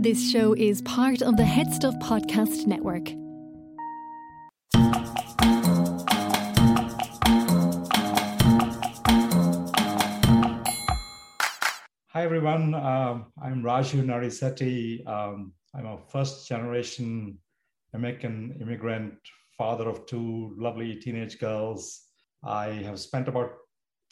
This 0.00 0.30
show 0.30 0.54
is 0.54 0.80
part 0.82 1.22
of 1.22 1.36
the 1.36 1.42
HeadStuff 1.42 1.98
Podcast 2.00 2.68
Network. 2.68 3.08
Hi, 12.10 12.22
everyone. 12.22 12.76
Um, 12.76 13.32
I'm 13.42 13.64
Raju 13.64 14.04
Narisetti. 14.04 15.04
Um, 15.04 15.52
I'm 15.74 15.86
a 15.86 15.98
first 15.98 16.46
generation 16.46 17.36
American 17.92 18.56
immigrant, 18.60 19.14
father 19.56 19.88
of 19.88 20.06
two 20.06 20.54
lovely 20.56 20.94
teenage 20.94 21.40
girls. 21.40 22.02
I 22.44 22.68
have 22.86 23.00
spent 23.00 23.26
about 23.26 23.50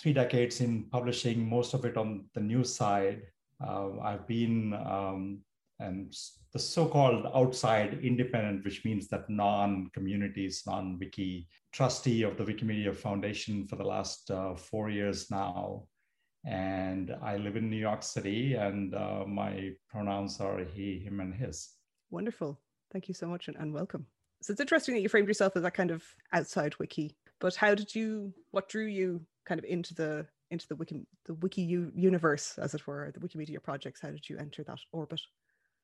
three 0.00 0.12
decades 0.12 0.61
in 0.61 0.89
publishing, 0.91 1.48
most 1.48 1.75
of 1.75 1.84
it 1.84 1.96
on 1.96 2.25
the 2.34 2.41
news 2.41 2.75
side. 2.75 3.23
Uh, 3.64 4.00
I've 4.00 4.27
been 4.27 4.75
um, 4.75 5.43
and 5.79 6.14
the 6.53 6.58
so-called 6.58 7.26
outside 7.35 8.00
independent, 8.03 8.64
which 8.64 8.84
means 8.84 9.08
that 9.08 9.29
non-communities, 9.29 10.62
non-wiki 10.67 11.48
trustee 11.72 12.22
of 12.22 12.36
the 12.36 12.44
Wikimedia 12.44 12.94
Foundation 12.94 13.67
for 13.67 13.76
the 13.76 13.84
last 13.84 14.31
uh, 14.31 14.54
four 14.54 14.89
years 14.89 15.31
now. 15.31 15.84
And 16.46 17.14
I 17.22 17.36
live 17.36 17.57
in 17.57 17.68
New 17.68 17.76
York 17.76 18.03
City, 18.03 18.54
and 18.54 18.94
uh, 18.94 19.25
my 19.26 19.72
pronouns 19.90 20.40
are 20.40 20.64
he, 20.64 20.98
him, 21.00 21.20
and 21.20 21.34
his. 21.34 21.70
Wonderful. 22.11 22.58
Thank 22.93 23.08
you 23.08 23.14
so 23.14 23.26
much 23.26 23.48
and, 23.48 23.56
and 23.56 23.75
welcome. 23.75 24.06
So 24.43 24.53
it's 24.53 24.61
interesting 24.61 24.95
that 24.95 25.00
you 25.00 25.08
framed 25.08 25.29
yourself 25.29 25.56
as 25.56 25.62
that 25.62 25.75
kind 25.75 25.90
of 25.90 26.04
outside 26.32 26.79
wiki. 26.79 27.17
But 27.40 27.56
how 27.56 27.75
did 27.75 27.95
you, 27.95 28.32
what 28.53 28.68
drew 28.68 28.86
you 28.86 29.20
kind 29.45 29.58
of 29.58 29.64
into 29.64 29.95
the 29.95 30.26
into 30.50 30.68
the 30.68 30.76
wiki 30.76 31.06
the 31.25 31.34
wiki 31.34 31.62
universe 31.62 32.58
as 32.58 32.75
it 32.75 32.86
were 32.86 33.12
the 33.12 33.20
wikimedia 33.20 33.62
projects 33.62 34.00
how 34.00 34.11
did 34.11 34.28
you 34.28 34.39
enter 34.39 34.62
that 34.62 34.78
orbit 34.92 35.20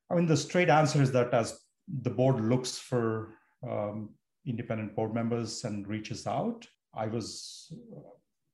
I 0.09 0.15
mean, 0.15 0.25
the 0.25 0.37
straight 0.37 0.69
answer 0.69 1.01
is 1.01 1.11
that 1.11 1.33
as 1.33 1.59
the 2.01 2.09
board 2.09 2.39
looks 2.39 2.77
for 2.77 3.35
um, 3.67 4.09
independent 4.45 4.95
board 4.95 5.13
members 5.13 5.63
and 5.63 5.87
reaches 5.87 6.27
out, 6.27 6.67
I 6.93 7.07
was, 7.07 7.73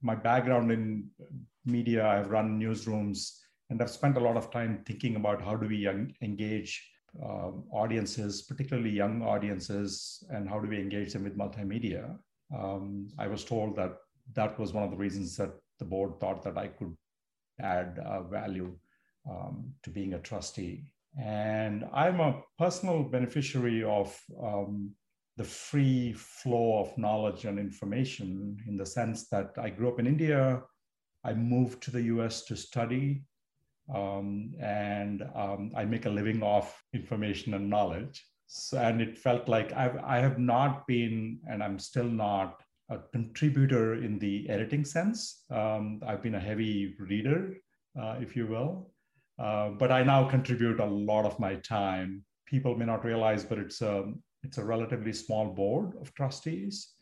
my 0.01 0.15
background 0.15 0.71
in 0.71 1.09
media, 1.65 2.07
I've 2.07 2.29
run 2.29 2.59
newsrooms, 2.59 3.31
and 3.69 3.81
I've 3.81 3.89
spent 3.89 4.17
a 4.17 4.21
lot 4.21 4.37
of 4.37 4.51
time 4.51 4.83
thinking 4.85 5.15
about 5.15 5.41
how 5.41 5.55
do 5.55 5.67
we 5.67 5.87
engage 6.21 6.89
uh, 7.21 7.51
audiences, 7.71 8.43
particularly 8.43 8.91
young 8.91 9.21
audiences, 9.21 10.23
and 10.29 10.47
how 10.47 10.59
do 10.59 10.69
we 10.69 10.79
engage 10.79 11.13
them 11.13 11.23
with 11.23 11.37
multimedia. 11.37 12.17
Um, 12.55 13.09
I 13.17 13.27
was 13.27 13.43
told 13.43 13.75
that 13.75 13.97
that 14.33 14.59
was 14.59 14.73
one 14.73 14.83
of 14.83 14.91
the 14.91 14.97
reasons 14.97 15.35
that 15.37 15.51
the 15.79 15.85
board 15.85 16.19
thought 16.19 16.43
that 16.43 16.57
I 16.57 16.67
could 16.67 16.95
add 17.59 17.99
uh, 18.05 18.23
value 18.23 18.75
um, 19.29 19.73
to 19.83 19.89
being 19.89 20.13
a 20.13 20.19
trustee. 20.19 20.83
And 21.21 21.85
I'm 21.93 22.19
a 22.19 22.41
personal 22.57 23.03
beneficiary 23.03 23.83
of 23.83 24.17
um, 24.41 24.91
the 25.35 25.43
free 25.43 26.13
flow 26.13 26.79
of 26.79 26.97
knowledge 26.97 27.45
and 27.45 27.59
information 27.59 28.57
in 28.67 28.77
the 28.77 28.85
sense 28.85 29.27
that 29.29 29.51
I 29.57 29.69
grew 29.69 29.89
up 29.89 29.99
in 29.99 30.07
India. 30.07 30.61
I 31.25 31.33
moved 31.33 31.83
to 31.83 31.91
the 31.91 32.03
US 32.03 32.43
to 32.45 32.55
study, 32.55 33.23
um, 33.93 34.53
and 34.61 35.23
um, 35.35 35.71
I 35.75 35.83
make 35.83 36.05
a 36.05 36.09
living 36.09 36.41
off 36.41 36.81
information 36.93 37.53
and 37.53 37.69
knowledge. 37.69 38.25
So, 38.47 38.79
and 38.79 39.01
it 39.01 39.17
felt 39.17 39.47
like 39.47 39.73
I've, 39.73 39.97
I 39.97 40.19
have 40.19 40.39
not 40.39 40.87
been, 40.87 41.39
and 41.49 41.61
I'm 41.61 41.79
still 41.79 42.09
not, 42.09 42.61
a 42.89 42.97
contributor 43.11 44.03
in 44.03 44.17
the 44.17 44.49
editing 44.49 44.83
sense. 44.83 45.43
Um, 45.51 46.01
I've 46.05 46.23
been 46.23 46.35
a 46.35 46.39
heavy 46.39 46.95
reader, 46.97 47.53
uh, 47.99 48.17
if 48.19 48.35
you 48.35 48.47
will. 48.47 48.91
Uh, 49.39 49.69
but 49.69 49.91
I 49.91 50.03
now 50.03 50.27
contribute 50.27 50.79
a 50.79 50.85
lot 50.85 51.25
of 51.25 51.39
my 51.39 51.55
time. 51.55 52.23
People 52.45 52.75
may 52.75 52.85
not 52.85 53.05
realize, 53.05 53.45
but 53.45 53.57
it's 53.57 53.81
a 53.81 54.11
it's 54.43 54.57
a 54.57 54.63
relatively 54.63 55.13
small 55.13 55.53
board 55.53 55.93
of 56.01 56.13
trustees, 56.13 56.93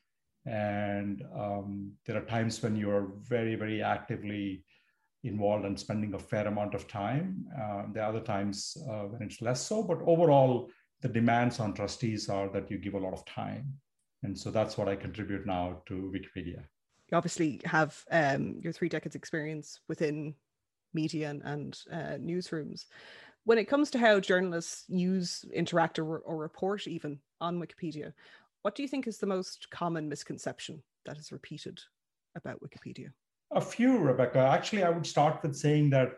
and 0.45 1.23
um, 1.35 1.91
there 2.05 2.17
are 2.17 2.25
times 2.25 2.61
when 2.61 2.75
you're 2.75 3.11
very 3.23 3.55
very 3.55 3.81
actively 3.81 4.63
involved 5.23 5.65
and 5.65 5.79
spending 5.79 6.13
a 6.13 6.19
fair 6.19 6.47
amount 6.47 6.75
of 6.75 6.87
time. 6.87 7.45
Uh, 7.59 7.83
there 7.91 8.03
are 8.03 8.09
other 8.09 8.21
times 8.21 8.77
uh, 8.89 9.03
when 9.03 9.23
it's 9.23 9.41
less 9.41 9.65
so, 9.65 9.81
but 9.81 9.99
overall, 10.05 10.69
the 11.01 11.09
demands 11.09 11.59
on 11.59 11.73
trustees 11.73 12.29
are 12.29 12.49
that 12.49 12.69
you 12.69 12.77
give 12.77 12.93
a 12.93 12.99
lot 12.99 13.13
of 13.13 13.25
time, 13.25 13.73
and 14.21 14.37
so 14.37 14.51
that's 14.51 14.77
what 14.77 14.87
I 14.87 14.95
contribute 14.95 15.47
now 15.47 15.81
to 15.87 16.11
Wikipedia. 16.13 16.63
You 17.09 17.17
obviously 17.17 17.61
have 17.65 18.03
um, 18.11 18.59
your 18.61 18.73
three 18.73 18.89
decades 18.89 19.15
experience 19.15 19.79
within 19.87 20.35
media 20.93 21.29
and, 21.29 21.41
and 21.43 21.79
uh, 21.91 22.17
newsrooms. 22.17 22.85
When 23.45 23.57
it 23.57 23.69
comes 23.69 23.89
to 23.91 23.99
how 23.99 24.19
journalists 24.19 24.83
use, 24.87 25.45
interact, 25.53 25.99
or, 25.99 26.19
or 26.19 26.37
report 26.37 26.87
even 26.87 27.19
on 27.39 27.59
Wikipedia, 27.59 28.13
what 28.61 28.75
do 28.75 28.81
you 28.81 28.89
think 28.89 29.07
is 29.07 29.17
the 29.17 29.25
most 29.25 29.69
common 29.71 30.09
misconception 30.09 30.83
that 31.05 31.17
is 31.17 31.31
repeated 31.31 31.79
about 32.35 32.61
Wikipedia? 32.61 33.11
A 33.51 33.61
few, 33.61 33.97
Rebecca. 33.97 34.39
Actually, 34.39 34.83
I 34.83 34.89
would 34.89 35.07
start 35.07 35.41
with 35.41 35.55
saying 35.55 35.91
that 35.91 36.09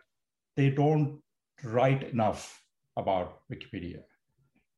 they 0.56 0.69
don't 0.69 1.22
write 1.63 2.03
enough 2.03 2.63
about 2.97 3.41
Wikipedia. 3.52 4.02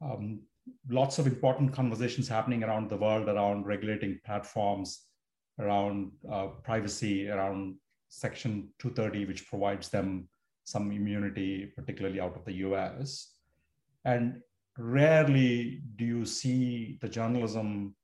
Um, 0.01 0.41
lots 0.89 1.19
of 1.19 1.27
important 1.27 1.73
conversations 1.73 2.27
happening 2.27 2.63
around 2.63 2.89
the 2.89 2.97
world 2.97 3.29
around 3.29 3.65
regulating 3.65 4.19
platforms, 4.25 5.05
around 5.59 6.11
uh, 6.29 6.47
privacy, 6.63 7.29
around 7.29 7.75
Section 8.11 8.67
230, 8.79 9.25
which 9.25 9.47
provides 9.47 9.87
them 9.89 10.27
some 10.65 10.91
immunity, 10.91 11.71
particularly 11.77 12.19
out 12.19 12.35
of 12.35 12.43
the 12.43 12.53
US. 12.67 13.35
And 14.03 14.41
rarely 14.77 15.81
do 15.95 16.05
you 16.05 16.25
see 16.25 16.97
the 17.01 17.07
journalism 17.07 17.95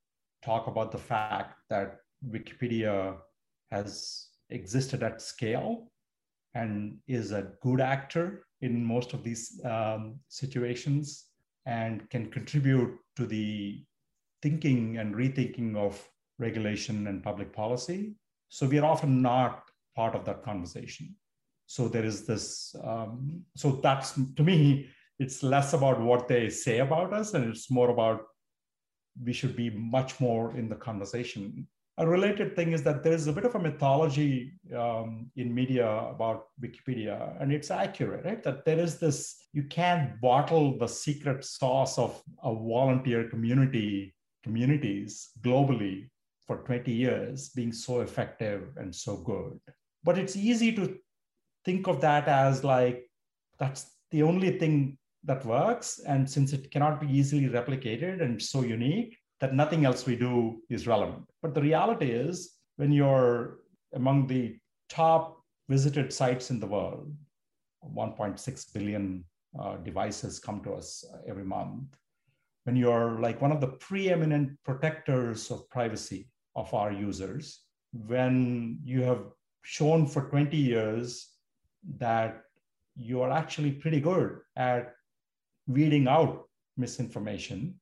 talk 0.42 0.68
about 0.68 0.92
the 0.92 0.98
fact 0.98 1.60
that 1.70 1.98
Wikipedia 2.26 3.18
has 3.70 4.30
existed 4.50 5.04
at 5.04 5.22
scale 5.22 5.92
and 6.56 6.98
is 7.08 7.32
a 7.32 7.52
good 7.62 7.82
actor 7.82 8.46
in 8.62 8.84
most 8.84 9.14
of 9.14 9.24
these 9.24 9.62
um, 9.66 10.20
situations 10.30 11.26
and 11.66 12.10
can 12.10 12.32
contribute 12.32 12.98
to 13.18 13.26
the 13.26 13.84
thinking 14.42 14.98
and 15.00 15.16
rethinking 15.16 15.76
of 15.76 16.02
regulation 16.40 17.08
and 17.08 17.22
public 17.22 17.52
policy. 17.52 18.16
So 18.48 18.66
we 18.68 18.80
are 18.80 18.86
often 18.86 19.22
not 19.22 19.64
part 19.98 20.16
of 20.16 20.24
that 20.26 20.44
conversation. 20.44 21.16
So 21.66 21.90
there 21.90 22.06
is 22.06 22.26
this, 22.26 22.74
um, 22.84 23.44
so 23.56 23.72
that's 23.84 24.14
to 24.38 24.44
me, 24.44 24.88
it's 25.20 25.44
less 25.44 25.74
about 25.74 26.00
what 26.00 26.28
they 26.28 26.50
say 26.50 26.80
about 26.80 27.12
us 27.12 27.34
and 27.34 27.44
it's 27.50 27.70
more 27.70 27.90
about 27.90 28.22
we 29.24 29.34
should 29.34 29.56
be 29.56 29.70
much 29.72 30.20
more 30.20 30.56
in 30.56 30.70
the 30.70 30.76
conversation. 30.76 31.68
A 31.98 32.08
related 32.08 32.56
thing 32.56 32.74
is 32.74 32.84
that 32.84 33.04
there's 33.04 33.26
a 33.26 33.34
bit 33.34 33.46
of 33.46 33.56
a 33.56 33.60
mythology 33.60 34.54
um, 34.76 35.32
in 35.36 35.54
media 35.54 35.90
about 36.16 36.46
Wikipedia, 36.62 37.42
and 37.42 37.52
it's 37.52 37.72
accurate, 37.72 38.24
right? 38.24 38.44
That 38.44 38.64
there 38.66 38.78
is 38.80 39.00
this, 39.00 39.36
you 39.52 39.64
can't 39.64 40.22
bottle 40.22 40.78
the 40.78 40.88
secret 40.88 41.44
sauce 41.44 41.98
of 41.98 42.22
a 42.44 42.54
volunteer 42.54 43.28
community, 43.28 44.16
communities 44.44 45.30
globally 45.42 46.10
for 46.46 46.58
20 46.58 46.92
years 46.92 47.50
being 47.50 47.72
so 47.72 48.02
effective 48.02 48.78
and 48.78 48.94
so 48.94 49.18
good 49.18 49.60
but 50.04 50.18
it's 50.18 50.36
easy 50.36 50.72
to 50.74 50.98
think 51.66 51.88
of 51.88 52.02
that 52.02 52.28
as 52.28 52.64
like 52.64 53.10
that's 53.60 53.92
the 54.12 54.24
only 54.24 54.58
thing 54.58 54.98
that 55.24 55.46
works 55.46 56.00
and 56.08 56.30
since 56.30 56.54
it 56.54 56.72
cannot 56.72 57.02
be 57.02 57.08
easily 57.08 57.50
replicated 57.50 58.22
and 58.22 58.42
so 58.42 58.62
unique 58.62 59.18
that 59.40 59.54
nothing 59.54 59.86
else 59.86 60.06
we 60.06 60.16
do 60.16 60.62
is 60.70 60.88
relevant. 60.88 61.24
But 61.42 61.54
the 61.54 61.62
reality 61.62 62.12
is 62.12 62.54
when 62.78 62.92
you're 62.92 63.60
among 63.94 64.28
the 64.28 64.58
top 64.90 65.42
visited 65.70 66.14
sites 66.14 66.50
in 66.50 66.60
the 66.60 66.68
world 66.68 67.14
1.6 67.96 68.74
billion 68.74 69.24
uh, 69.60 69.78
devices 69.78 70.40
come 70.40 70.62
to 70.64 70.74
us 70.74 71.06
every 71.28 71.44
month. 71.44 71.96
When 72.64 72.76
you're 72.76 73.20
like 73.20 73.42
one 73.42 73.52
of 73.52 73.62
the 73.62 73.68
preeminent 73.68 74.58
protectors 74.64 75.52
of 75.52 75.70
privacy 75.70 76.28
of 76.56 76.74
our 76.74 76.92
users 76.92 77.62
when 77.94 78.80
you 78.84 79.02
have 79.04 79.24
shown 79.62 80.08
for 80.08 80.24
20 80.30 80.56
years 80.56 81.30
that 81.98 82.44
you 82.96 83.22
are 83.22 83.32
actually 83.32 83.72
pretty 83.72 84.00
good 84.00 84.40
at 84.56 84.94
weeding 85.68 86.08
out 86.08 86.48
misinformation. 86.78 87.76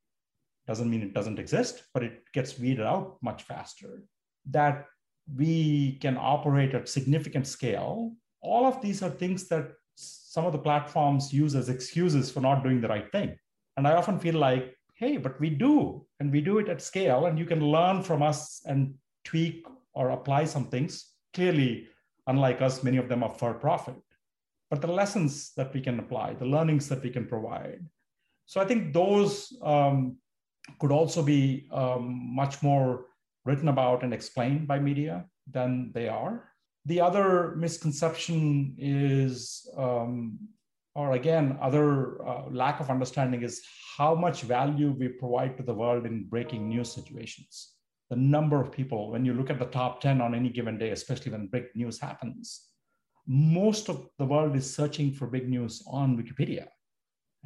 Doesn't 0.67 0.89
mean 0.89 1.01
it 1.01 1.13
doesn't 1.13 1.39
exist, 1.39 1.83
but 1.93 2.03
it 2.03 2.23
gets 2.33 2.59
weeded 2.59 2.85
out 2.85 3.17
much 3.21 3.43
faster. 3.43 4.03
That 4.49 4.85
we 5.35 5.97
can 6.01 6.17
operate 6.17 6.73
at 6.73 6.89
significant 6.89 7.47
scale. 7.47 8.13
All 8.41 8.65
of 8.65 8.81
these 8.81 9.01
are 9.01 9.09
things 9.09 9.47
that 9.47 9.71
some 9.95 10.45
of 10.45 10.51
the 10.51 10.59
platforms 10.59 11.33
use 11.33 11.55
as 11.55 11.69
excuses 11.69 12.29
for 12.31 12.41
not 12.41 12.63
doing 12.63 12.81
the 12.81 12.87
right 12.87 13.11
thing. 13.11 13.37
And 13.77 13.87
I 13.87 13.93
often 13.93 14.19
feel 14.19 14.35
like, 14.35 14.75
hey, 14.95 15.17
but 15.17 15.39
we 15.39 15.49
do, 15.49 16.05
and 16.19 16.31
we 16.31 16.41
do 16.41 16.57
it 16.59 16.69
at 16.69 16.81
scale, 16.81 17.25
and 17.25 17.37
you 17.39 17.45
can 17.45 17.59
learn 17.59 18.03
from 18.03 18.21
us 18.21 18.61
and 18.65 18.95
tweak 19.23 19.65
or 19.93 20.09
apply 20.09 20.45
some 20.45 20.65
things 20.65 21.14
clearly, 21.35 21.87
unlike 22.25 22.61
us, 22.61 22.83
many 22.83 22.97
of 22.97 23.09
them 23.09 23.23
are 23.23 23.35
for 23.41 23.53
profit. 23.53 24.01
but 24.69 24.81
the 24.81 24.91
lessons 24.91 25.53
that 25.55 25.73
we 25.73 25.81
can 25.81 25.99
apply, 25.99 26.33
the 26.33 26.45
learnings 26.45 26.89
that 26.89 27.03
we 27.03 27.09
can 27.09 27.25
provide. 27.27 27.85
So 28.45 28.59
I 28.59 28.65
think 28.65 28.93
those 28.93 29.53
um, 29.61 30.17
could 30.79 30.91
also 30.91 31.21
be 31.21 31.67
um, 31.71 32.35
much 32.35 32.63
more 32.63 33.05
written 33.45 33.67
about 33.67 34.03
and 34.03 34.13
explained 34.13 34.67
by 34.67 34.79
media 34.79 35.25
than 35.49 35.91
they 35.93 36.07
are. 36.09 36.51
The 36.85 36.99
other 37.01 37.55
misconception 37.55 38.75
is, 38.77 39.69
um, 39.77 40.39
or 40.95 41.13
again, 41.13 41.57
other 41.61 42.25
uh, 42.27 42.49
lack 42.49 42.79
of 42.79 42.89
understanding 42.89 43.43
is 43.43 43.61
how 43.97 44.15
much 44.15 44.41
value 44.41 44.91
we 44.91 45.07
provide 45.07 45.57
to 45.57 45.63
the 45.63 45.73
world 45.73 46.05
in 46.05 46.25
breaking 46.25 46.69
news 46.69 46.91
situations. 46.91 47.74
The 48.09 48.15
number 48.15 48.61
of 48.61 48.71
people, 48.71 49.11
when 49.11 49.25
you 49.25 49.33
look 49.33 49.49
at 49.49 49.59
the 49.59 49.65
top 49.65 50.01
10 50.01 50.21
on 50.21 50.35
any 50.35 50.49
given 50.49 50.77
day, 50.77 50.91
especially 50.91 51.31
when 51.31 51.47
big 51.47 51.65
news 51.75 51.99
happens, 51.99 52.69
most 53.27 53.89
of 53.89 54.07
the 54.19 54.25
world 54.25 54.55
is 54.55 54.71
searching 54.71 55.11
for 55.11 55.27
big 55.27 55.49
news 55.49 55.83
on 55.87 56.15
Wikipedia. 56.15 56.67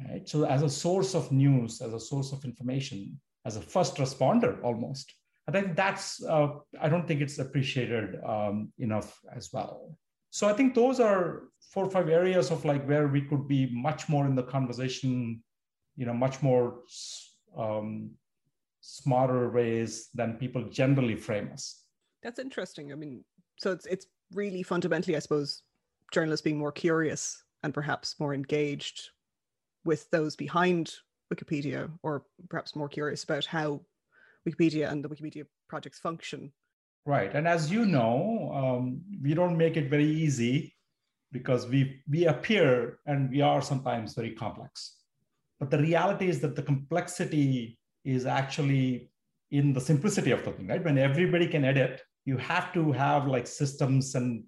Right? 0.06 0.28
So, 0.28 0.44
as 0.44 0.62
a 0.62 0.68
source 0.68 1.14
of 1.14 1.32
news, 1.32 1.80
as 1.80 1.92
a 1.94 2.00
source 2.00 2.32
of 2.32 2.44
information, 2.44 3.18
as 3.46 3.56
a 3.56 3.62
first 3.62 3.96
responder 3.96 4.62
almost, 4.62 5.14
I 5.48 5.52
think 5.52 5.74
that's, 5.76 6.22
uh, 6.24 6.48
I 6.80 6.88
don't 6.88 7.08
think 7.08 7.20
it's 7.20 7.38
appreciated 7.38 8.20
um, 8.24 8.72
enough 8.78 9.18
as 9.34 9.50
well. 9.52 9.96
So 10.30 10.48
I 10.48 10.52
think 10.52 10.74
those 10.74 11.00
are 11.00 11.48
four 11.72 11.84
or 11.84 11.90
five 11.90 12.08
areas 12.08 12.50
of 12.50 12.64
like 12.64 12.86
where 12.86 13.08
we 13.08 13.22
could 13.22 13.48
be 13.48 13.68
much 13.72 14.08
more 14.08 14.26
in 14.26 14.36
the 14.36 14.44
conversation, 14.44 15.42
you 15.96 16.06
know, 16.06 16.14
much 16.14 16.40
more 16.40 16.82
um, 17.58 18.12
smarter 18.80 19.50
ways 19.50 20.08
than 20.14 20.34
people 20.34 20.64
generally 20.70 21.16
frame 21.16 21.50
us. 21.52 21.84
That's 22.22 22.38
interesting. 22.38 22.92
I 22.92 22.96
mean, 22.96 23.24
so 23.58 23.72
it's 23.72 23.86
it's 23.86 24.06
really 24.32 24.62
fundamentally, 24.62 25.16
I 25.16 25.20
suppose, 25.20 25.62
journalists 26.12 26.44
being 26.44 26.58
more 26.58 26.72
curious 26.72 27.42
and 27.62 27.74
perhaps 27.74 28.18
more 28.18 28.34
engaged 28.34 29.10
with 29.84 30.10
those 30.10 30.36
behind 30.36 30.94
Wikipedia, 31.32 31.90
or 32.02 32.24
perhaps 32.48 32.74
more 32.74 32.88
curious 32.88 33.24
about 33.24 33.46
how 33.46 33.80
Wikipedia 34.48 34.90
and 34.90 35.04
the 35.04 35.08
Wikipedia 35.08 35.46
projects 35.68 35.98
function. 35.98 36.52
Right, 37.06 37.34
and 37.34 37.48
as 37.48 37.70
you 37.70 37.86
know, 37.86 38.52
um, 38.54 39.00
we 39.22 39.34
don't 39.34 39.56
make 39.56 39.76
it 39.76 39.88
very 39.88 40.06
easy 40.06 40.74
because 41.32 41.66
we 41.66 42.02
we 42.08 42.26
appear 42.26 42.98
and 43.06 43.30
we 43.30 43.40
are 43.40 43.62
sometimes 43.62 44.14
very 44.14 44.32
complex. 44.32 44.96
But 45.58 45.70
the 45.70 45.78
reality 45.78 46.28
is 46.28 46.40
that 46.40 46.56
the 46.56 46.62
complexity 46.62 47.78
is 48.04 48.26
actually 48.26 49.10
in 49.50 49.72
the 49.72 49.80
simplicity 49.80 50.30
of 50.30 50.44
the 50.44 50.52
thing, 50.52 50.68
right? 50.68 50.84
When 50.84 50.98
everybody 50.98 51.46
can 51.46 51.64
edit, 51.64 52.02
you 52.24 52.36
have 52.36 52.72
to 52.74 52.92
have 52.92 53.26
like 53.26 53.46
systems 53.46 54.14
and 54.14 54.44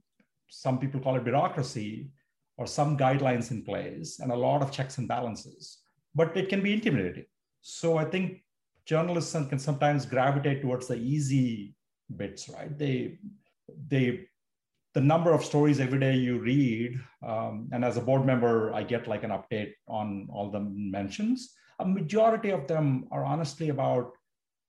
some 0.48 0.78
people 0.78 1.00
call 1.00 1.16
it 1.16 1.24
bureaucracy 1.24 2.10
or 2.58 2.66
some 2.66 2.96
guidelines 2.96 3.50
in 3.50 3.64
place 3.64 4.20
and 4.20 4.30
a 4.30 4.36
lot 4.36 4.62
of 4.62 4.70
checks 4.70 4.98
and 4.98 5.08
balances. 5.08 5.78
But 6.14 6.36
it 6.36 6.48
can 6.48 6.62
be 6.62 6.74
intimidating. 6.74 7.24
So 7.62 7.96
I 7.96 8.04
think 8.04 8.42
journalists 8.84 9.32
can 9.32 9.58
sometimes 9.58 10.04
gravitate 10.06 10.62
towards 10.62 10.88
the 10.88 10.96
easy 10.96 11.74
bits, 12.16 12.48
right? 12.48 12.76
They, 12.76 13.18
they, 13.88 14.26
the 14.94 15.00
number 15.00 15.32
of 15.32 15.44
stories 15.44 15.80
every 15.80 15.98
day 15.98 16.14
you 16.16 16.38
read, 16.38 17.00
um, 17.26 17.70
and 17.72 17.82
as 17.82 17.96
a 17.96 18.00
board 18.02 18.26
member, 18.26 18.74
I 18.74 18.82
get 18.82 19.08
like 19.08 19.24
an 19.24 19.30
update 19.30 19.72
on 19.88 20.28
all 20.30 20.50
the 20.50 20.60
mentions. 20.60 21.54
A 21.82 21.86
majority 21.86 22.50
of 22.50 22.66
them 22.66 23.06
are 23.10 23.24
honestly 23.24 23.68
about 23.68 24.12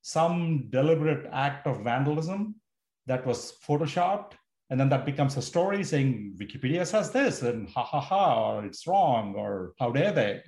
some 0.01 0.69
deliberate 0.69 1.29
act 1.31 1.67
of 1.67 1.83
vandalism 1.83 2.55
that 3.05 3.25
was 3.25 3.53
photoshopped 3.65 4.33
and 4.69 4.79
then 4.79 4.89
that 4.89 5.05
becomes 5.05 5.37
a 5.37 5.41
story 5.41 5.83
saying 5.83 6.35
wikipedia 6.41 6.85
says 6.85 7.11
this 7.11 7.41
and 7.41 7.69
ha 7.69 7.83
ha 7.83 7.99
ha 7.99 8.51
or 8.51 8.65
it's 8.65 8.87
wrong 8.87 9.35
or 9.35 9.73
how 9.79 9.91
dare 9.91 10.11
they 10.11 10.41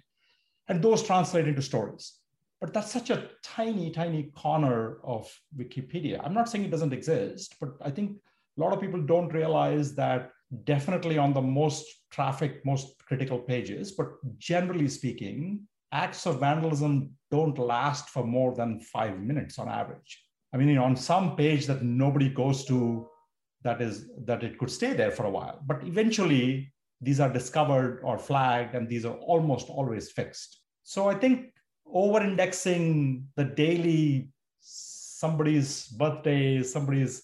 and 0.68 0.82
those 0.82 1.04
translate 1.04 1.48
into 1.48 1.62
stories 1.62 2.20
but 2.62 2.74
that's 2.74 2.92
such 2.92 3.10
a 3.10 3.30
tiny, 3.44 3.92
tiny 3.92 4.32
corner 4.36 4.98
of 5.04 5.32
Wikipedia. 5.56 6.20
I'm 6.24 6.34
not 6.34 6.50
saying 6.50 6.66
it 6.66 6.72
doesn't 6.72 6.94
exist, 6.94 7.56
but 7.60 7.74
I 7.82 7.92
think 7.92 8.18
a 8.58 8.62
lot 8.62 8.74
of 8.74 8.82
people 8.82 9.02
don't 9.02 9.34
realize 9.34 9.94
that 9.96 10.32
definitely 10.64 11.18
on 11.18 11.34
the 11.34 11.42
most 11.42 11.86
traffic, 12.12 12.66
most 12.66 12.98
critical 13.06 13.40
pages, 13.40 13.92
but 13.92 14.14
generally 14.38 14.88
speaking, 14.88 15.68
acts 15.92 16.26
of 16.26 16.40
vandalism 16.40 17.12
don't 17.32 17.58
last 17.58 18.10
for 18.10 18.24
more 18.24 18.56
than 18.56 18.80
five 18.80 19.20
minutes 19.20 19.60
on 19.60 19.70
average. 19.70 20.24
I 20.54 20.58
mean, 20.58 20.70
you 20.70 20.76
know, 20.76 20.86
on 20.86 20.96
some 20.96 21.36
page 21.36 21.66
that 21.68 21.84
nobody 21.84 22.30
goes 22.30 22.66
to, 22.66 23.08
that 23.64 23.82
is 23.82 24.08
that 24.26 24.44
it 24.44 24.58
could 24.58 24.70
stay 24.70 24.94
there 24.94 25.12
for 25.12 25.26
a 25.26 25.30
while. 25.30 25.60
But 25.66 25.84
eventually, 25.84 26.72
these 27.02 27.20
are 27.20 27.32
discovered 27.32 28.02
or 28.04 28.18
flagged, 28.18 28.76
and 28.76 28.88
these 28.88 29.06
are 29.06 29.16
almost 29.18 29.70
always 29.70 30.12
fixed. 30.12 30.62
So 30.84 31.10
I 31.10 31.16
think 31.16 31.52
over 31.86 32.22
indexing 32.22 33.28
the 33.36 33.44
daily 33.44 34.30
somebody's 34.60 35.88
birthday, 35.88 36.62
somebody's 36.64 37.24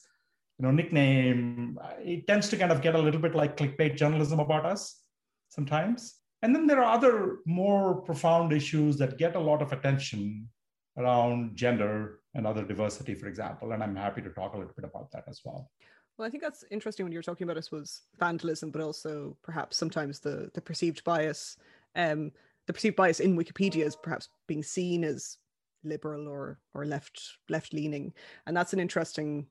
you 0.58 0.66
know 0.66 0.72
nickname, 0.72 1.80
it 2.00 2.28
tends 2.28 2.50
to 2.50 2.58
kind 2.58 2.72
of 2.72 2.82
get 2.82 2.96
a 2.96 3.00
little 3.00 3.22
bit 3.22 3.36
like 3.36 3.58
clickbait 3.58 3.96
journalism 3.96 4.40
about 4.40 4.66
us 4.66 5.02
sometimes. 5.50 6.21
And 6.42 6.56
then 6.56 6.66
there 6.66 6.84
are 6.84 6.94
other 6.94 7.38
more 7.46 8.02
profound 8.02 8.52
issues 8.52 8.98
that 8.98 9.18
get 9.18 9.36
a 9.36 9.40
lot 9.40 9.62
of 9.62 9.72
attention 9.72 10.50
around 10.98 11.56
gender 11.56 12.20
and 12.34 12.48
other 12.48 12.64
diversity, 12.64 13.14
for 13.14 13.28
example. 13.28 13.72
And 13.72 13.84
I'm 13.84 13.96
happy 13.96 14.22
to 14.22 14.30
talk 14.30 14.54
a 14.54 14.58
little 14.58 14.74
bit 14.76 14.86
about 14.86 15.12
that 15.12 15.26
as 15.28 15.42
well. 15.46 15.70
Well, 16.18 16.28
I 16.28 16.32
think 16.32 16.44
that's 16.44 16.64
interesting 16.72 17.06
when 17.06 17.14
you're 17.14 17.22
talking 17.22 17.46
about 17.46 17.56
this 17.56 17.72
was 17.72 18.02
vandalism, 18.20 18.72
but 18.72 18.82
also 18.82 19.38
perhaps 19.44 19.78
sometimes 19.78 20.20
the 20.20 20.50
the 20.54 20.62
perceived 20.62 21.04
bias. 21.04 21.58
Um, 21.96 22.32
the 22.68 22.74
perceived 22.74 22.96
bias 22.96 23.20
in 23.20 23.38
Wikipedia 23.38 23.86
is 23.86 23.96
perhaps 23.96 24.30
being 24.48 24.64
seen 24.64 25.04
as 25.04 25.38
liberal 25.84 26.28
or 26.28 26.60
or 26.74 26.86
left 26.86 27.22
left 27.50 27.74
leaning, 27.74 28.14
and 28.46 28.56
that's 28.56 28.74
an 28.74 28.80
interesting, 28.80 29.48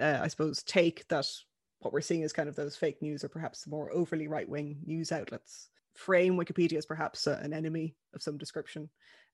uh, 0.00 0.18
I 0.20 0.28
suppose, 0.28 0.62
take 0.62 1.06
that 1.08 1.26
what 1.78 1.92
we're 1.92 2.02
seeing 2.02 2.22
is 2.22 2.32
kind 2.32 2.48
of 2.48 2.56
those 2.56 2.76
fake 2.76 3.00
news 3.00 3.24
or 3.24 3.28
perhaps 3.28 3.66
more 3.66 3.90
overly 3.92 4.28
right 4.28 4.48
wing 4.48 4.78
news 4.84 5.12
outlets 5.12 5.70
frame 6.06 6.36
Wikipedia 6.36 6.78
as 6.78 6.86
perhaps 6.86 7.26
a, 7.26 7.34
an 7.42 7.52
enemy 7.52 7.94
of 8.14 8.22
some 8.22 8.38
description. 8.38 8.88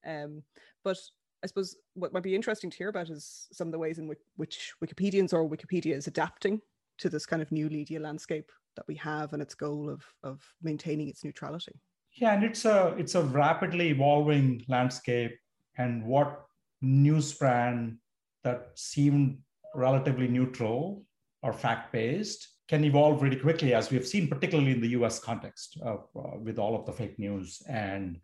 Um, 0.07 0.43
but 0.85 0.99
I 1.43 1.47
suppose 1.47 1.77
what 1.95 2.13
might 2.13 2.23
be 2.23 2.35
interesting 2.35 2.71
to 2.71 2.77
hear 2.77 2.89
about 2.89 3.11
is 3.11 3.47
some 3.53 3.69
of 3.69 3.73
the 3.73 3.79
ways 3.79 3.99
in 3.99 4.09
which, 4.09 4.19
which 4.37 4.75
Wikipedians 4.83 5.33
or 5.33 5.49
Wikipedia 5.49 5.95
is 5.95 6.07
adapting 6.07 6.61
to 6.99 7.09
this 7.09 7.27
kind 7.27 7.43
of 7.43 7.53
new 7.53 7.69
media 7.69 8.01
landscape 8.01 8.51
that 8.77 8.87
we 8.89 8.95
have 8.97 9.33
and 9.33 9.43
its 9.43 9.55
goal 9.55 9.89
of 9.89 10.05
of 10.23 10.43
maintaining 10.63 11.09
its 11.09 11.25
neutrality. 11.25 11.73
Yeah, 12.13 12.35
and 12.35 12.45
it's 12.45 12.65
a 12.65 12.95
it's 12.99 13.15
a 13.15 13.23
rapidly 13.23 13.89
evolving 13.89 14.65
landscape, 14.69 15.37
and 15.77 16.05
what 16.05 16.45
news 16.81 17.33
brand 17.35 17.99
that 18.45 18.71
seemed 18.75 19.39
relatively 19.75 20.29
neutral 20.29 21.05
or 21.43 21.53
fact 21.53 21.93
based 21.93 22.56
can 22.69 22.85
evolve 22.85 23.23
really 23.23 23.37
quickly, 23.37 23.75
as 23.75 23.91
we 23.91 23.97
have 23.97 24.07
seen, 24.07 24.29
particularly 24.29 24.73
in 24.73 24.81
the 24.81 24.89
U.S. 24.89 25.19
context 25.19 25.79
uh, 25.85 25.97
with 26.41 26.59
all 26.59 26.75
of 26.75 26.85
the 26.85 26.93
fake 26.93 27.19
news 27.19 27.63
and 27.69 28.19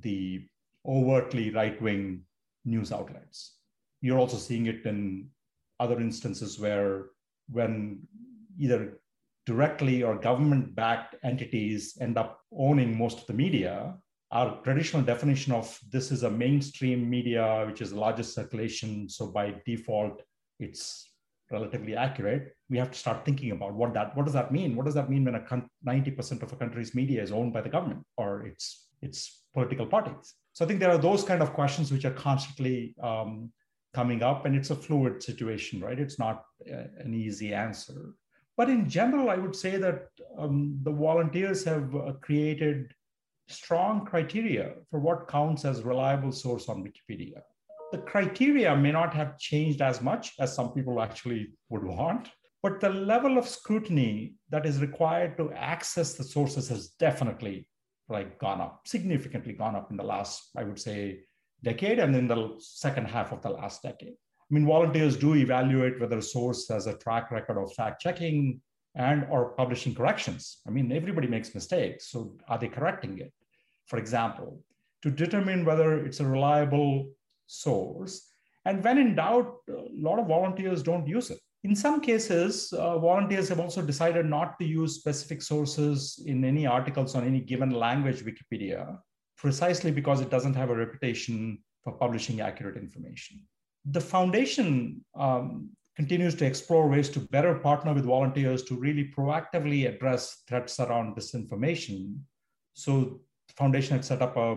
the 0.00 0.44
overtly 0.84 1.50
right 1.50 1.80
wing 1.80 2.22
news 2.64 2.92
outlets. 2.92 3.58
You're 4.00 4.18
also 4.18 4.36
seeing 4.36 4.66
it 4.66 4.84
in 4.84 5.28
other 5.78 6.00
instances 6.00 6.58
where 6.58 7.06
when 7.48 8.00
either 8.58 8.98
directly 9.46 10.02
or 10.02 10.16
government 10.16 10.74
backed 10.74 11.14
entities 11.22 11.96
end 12.00 12.18
up 12.18 12.40
owning 12.52 12.98
most 12.98 13.20
of 13.20 13.26
the 13.26 13.32
media, 13.32 13.94
our 14.32 14.60
traditional 14.62 15.02
definition 15.02 15.52
of 15.52 15.78
this 15.90 16.10
is 16.10 16.24
a 16.24 16.30
mainstream 16.30 17.08
media, 17.08 17.64
which 17.66 17.80
is 17.80 17.90
the 17.90 18.00
largest 18.00 18.34
circulation. 18.34 19.08
So 19.08 19.28
by 19.28 19.54
default, 19.64 20.22
it's 20.58 21.12
relatively 21.50 21.96
accurate. 21.96 22.54
We 22.68 22.78
have 22.78 22.90
to 22.90 22.98
start 22.98 23.24
thinking 23.24 23.52
about 23.52 23.74
what 23.74 23.94
that 23.94 24.16
what 24.16 24.24
does 24.24 24.34
that 24.34 24.52
mean? 24.52 24.74
What 24.76 24.86
does 24.86 24.94
that 24.94 25.10
mean 25.10 25.24
when 25.24 25.34
a 25.34 25.40
90% 25.86 26.42
of 26.42 26.52
a 26.52 26.56
country's 26.56 26.94
media 26.94 27.22
is 27.22 27.32
owned 27.32 27.52
by 27.52 27.60
the 27.60 27.68
government 27.68 28.04
or 28.16 28.46
its 28.46 28.88
its 29.02 29.44
political 29.54 29.86
parties? 29.86 30.34
So 30.52 30.64
I 30.64 30.68
think 30.68 30.80
there 30.80 30.90
are 30.90 30.98
those 30.98 31.22
kind 31.22 31.42
of 31.42 31.52
questions 31.52 31.92
which 31.92 32.04
are 32.04 32.12
constantly 32.12 32.94
um, 33.02 33.52
coming 33.94 34.22
up, 34.22 34.46
and 34.46 34.56
it's 34.56 34.70
a 34.70 34.76
fluid 34.76 35.22
situation, 35.22 35.80
right? 35.80 35.98
It's 35.98 36.18
not 36.18 36.44
uh, 36.70 36.84
an 36.98 37.14
easy 37.14 37.54
answer. 37.54 38.14
But 38.56 38.70
in 38.70 38.88
general, 38.88 39.28
I 39.28 39.36
would 39.36 39.54
say 39.54 39.76
that 39.76 40.08
um, 40.38 40.78
the 40.82 40.92
volunteers 40.92 41.62
have 41.64 41.94
uh, 41.94 42.12
created 42.22 42.92
strong 43.48 44.04
criteria 44.04 44.74
for 44.90 44.98
what 44.98 45.28
counts 45.28 45.64
as 45.64 45.82
reliable 45.82 46.32
source 46.32 46.68
on 46.68 46.82
Wikipedia. 46.82 47.40
The 47.96 48.02
criteria 48.02 48.76
may 48.76 48.92
not 48.92 49.14
have 49.14 49.38
changed 49.38 49.80
as 49.80 50.02
much 50.02 50.34
as 50.38 50.54
some 50.54 50.74
people 50.74 51.00
actually 51.00 51.54
would 51.70 51.82
want, 51.82 52.28
but 52.62 52.78
the 52.78 52.90
level 52.90 53.38
of 53.38 53.48
scrutiny 53.48 54.34
that 54.50 54.66
is 54.66 54.82
required 54.82 55.38
to 55.38 55.50
access 55.52 56.12
the 56.12 56.22
sources 56.22 56.68
has 56.68 56.88
definitely 56.88 57.66
like 58.10 58.38
gone 58.38 58.60
up, 58.60 58.86
significantly 58.86 59.54
gone 59.54 59.74
up 59.74 59.90
in 59.90 59.96
the 59.96 60.02
last, 60.02 60.50
I 60.54 60.64
would 60.64 60.78
say, 60.78 61.20
decade 61.62 61.98
and 61.98 62.14
in 62.14 62.28
the 62.28 62.56
second 62.58 63.06
half 63.06 63.32
of 63.32 63.40
the 63.40 63.48
last 63.48 63.82
decade. 63.82 64.12
I 64.12 64.50
mean, 64.50 64.66
volunteers 64.66 65.16
do 65.16 65.34
evaluate 65.34 65.98
whether 65.98 66.18
a 66.18 66.22
source 66.22 66.68
has 66.68 66.86
a 66.86 66.98
track 66.98 67.30
record 67.30 67.56
of 67.56 67.72
fact 67.72 68.02
checking 68.02 68.60
and 68.94 69.26
or 69.30 69.54
publishing 69.54 69.94
corrections. 69.94 70.58
I 70.66 70.70
mean, 70.70 70.92
everybody 70.92 71.28
makes 71.28 71.54
mistakes. 71.54 72.10
So 72.10 72.36
are 72.46 72.58
they 72.58 72.68
correcting 72.68 73.20
it? 73.20 73.32
For 73.86 73.98
example, 73.98 74.60
to 75.00 75.10
determine 75.10 75.64
whether 75.64 76.04
it's 76.04 76.20
a 76.20 76.26
reliable 76.26 77.08
source. 77.46 78.28
And 78.64 78.82
when 78.82 78.98
in 78.98 79.14
doubt, 79.14 79.56
a 79.68 79.88
lot 79.92 80.18
of 80.18 80.26
volunteers 80.26 80.82
don't 80.82 81.06
use 81.06 81.30
it. 81.30 81.38
In 81.64 81.74
some 81.74 82.00
cases, 82.00 82.72
uh, 82.72 82.98
volunteers 82.98 83.48
have 83.48 83.60
also 83.60 83.82
decided 83.82 84.26
not 84.26 84.58
to 84.58 84.64
use 84.64 84.96
specific 84.96 85.42
sources 85.42 86.22
in 86.26 86.44
any 86.44 86.66
articles 86.66 87.14
on 87.14 87.24
any 87.24 87.40
given 87.40 87.70
language 87.70 88.24
Wikipedia, 88.24 88.98
precisely 89.36 89.90
because 89.90 90.20
it 90.20 90.30
doesn't 90.30 90.54
have 90.54 90.70
a 90.70 90.76
reputation 90.76 91.58
for 91.82 91.92
publishing 91.92 92.40
accurate 92.40 92.76
information. 92.76 93.40
The 93.84 94.00
foundation 94.00 95.04
um, 95.14 95.70
continues 95.96 96.34
to 96.36 96.46
explore 96.46 96.88
ways 96.88 97.08
to 97.10 97.20
better 97.20 97.54
partner 97.54 97.94
with 97.94 98.04
volunteers 98.04 98.62
to 98.64 98.76
really 98.76 99.10
proactively 99.16 99.88
address 99.88 100.42
threats 100.48 100.78
around 100.78 101.16
disinformation. 101.16 102.18
So 102.74 103.20
the 103.48 103.54
foundation 103.54 103.96
had 103.96 104.04
set 104.04 104.22
up 104.22 104.36
a 104.36 104.56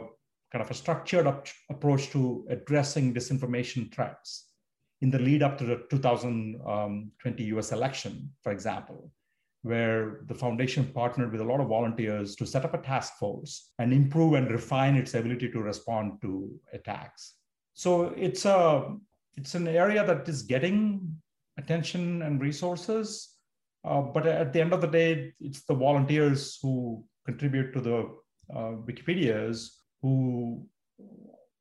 kind 0.51 0.63
of 0.63 0.72
a 0.72 0.74
structured 0.74 1.27
up 1.27 1.48
approach 1.70 2.10
to 2.10 2.46
addressing 2.50 3.13
disinformation 3.13 3.94
threats 3.94 4.50
in 5.01 5.12
the 5.12 5.20
lead 5.20 5.44
up 5.44 5.58
to 5.58 5.65
the 5.65 5.84
2020 5.89 7.44
US 7.44 7.72
election, 7.72 8.32
for 8.41 8.51
example, 8.51 9.12
where 9.62 10.22
the 10.27 10.36
foundation 10.36 10.91
partnered 10.94 11.32
with 11.32 11.41
a 11.41 11.44
lot 11.44 11.62
of 11.62 11.68
volunteers 11.68 12.36
to 12.36 12.46
set 12.46 12.65
up 12.65 12.74
a 12.74 12.79
task 12.79 13.13
force 13.18 13.72
and 13.79 13.94
improve 13.94 14.34
and 14.34 14.51
refine 14.51 14.96
its 14.96 15.13
ability 15.13 15.50
to 15.51 15.60
respond 15.60 16.22
to 16.22 16.50
attacks. 16.74 17.36
So 17.74 18.13
it's 18.18 18.46
a 18.46 18.96
it's 19.38 19.56
an 19.56 19.68
area 19.68 20.06
that 20.06 20.27
is 20.27 20.41
getting 20.41 21.15
attention 21.58 22.22
and 22.24 22.41
resources. 22.41 23.36
Uh, 23.86 24.01
but 24.01 24.27
at 24.27 24.51
the 24.51 24.60
end 24.60 24.74
of 24.74 24.82
the 24.82 24.88
day, 24.88 25.34
it's 25.39 25.63
the 25.63 25.74
volunteers 25.74 26.60
who 26.62 27.06
contribute 27.25 27.72
to 27.72 27.79
the 27.79 27.98
uh, 28.53 28.74
Wikipedias 28.86 29.79
who 30.01 30.65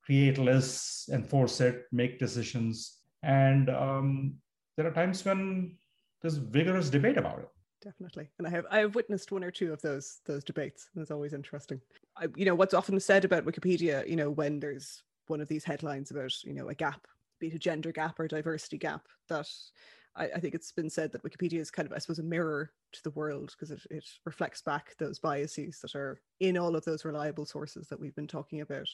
create 0.04 0.38
lists, 0.38 1.08
enforce 1.10 1.60
it, 1.60 1.84
make 1.92 2.18
decisions. 2.18 2.98
And 3.22 3.68
um, 3.68 4.34
there 4.76 4.86
are 4.86 4.92
times 4.92 5.24
when 5.24 5.76
there's 6.22 6.36
vigorous 6.36 6.90
debate 6.90 7.18
about 7.18 7.40
it. 7.40 7.48
Definitely. 7.82 8.28
And 8.38 8.46
i 8.46 8.50
have 8.50 8.66
i 8.70 8.78
have 8.78 8.96
witnessed 8.96 9.30
one 9.30 9.44
or 9.44 9.52
two 9.52 9.72
of 9.72 9.80
those 9.82 10.18
those 10.26 10.42
debates 10.42 10.88
and 10.94 11.02
it's 11.02 11.12
always 11.12 11.32
interesting. 11.32 11.80
I, 12.16 12.26
you 12.34 12.44
know 12.44 12.54
what's 12.54 12.74
often 12.74 12.98
said 12.98 13.24
about 13.24 13.44
wikipedia 13.44 14.08
you 14.08 14.16
know 14.16 14.30
when 14.30 14.58
there's 14.58 15.02
one 15.28 15.40
of 15.40 15.46
these 15.46 15.64
headlines 15.64 16.10
about 16.10 16.42
you 16.42 16.54
know 16.54 16.68
a 16.68 16.74
gap 16.74 17.06
be 17.38 17.46
it 17.46 17.54
a 17.54 17.58
gender 17.58 17.92
gap 17.92 18.18
or 18.18 18.26
diversity 18.26 18.78
gap 18.78 19.06
that 19.28 19.48
I, 20.18 20.24
I, 20.34 20.40
think 20.40 20.54
it's 20.54 20.72
been 20.72 20.90
said 20.90 21.12
that 21.12 21.22
Wikipedia 21.22 21.60
is 21.60 21.70
kind 21.70 21.86
of, 21.86 21.92
I 21.92 21.98
suppose, 21.98 22.18
a 22.18 22.24
mirror 22.24 22.72
to 22.92 23.02
the 23.02 23.10
world 23.10 23.52
because 23.52 23.70
it, 23.70 23.80
it 23.90 24.04
reflects 24.24 24.60
back 24.60 24.94
those 24.98 25.18
biases 25.18 25.78
that 25.80 25.94
are 25.94 26.20
in 26.40 26.58
all 26.58 26.76
of 26.76 26.84
those 26.84 27.04
reliable 27.04 27.46
sources 27.46 27.88
that 27.88 28.00
we've 28.00 28.16
been 28.16 28.26
talking 28.26 28.60
about. 28.60 28.88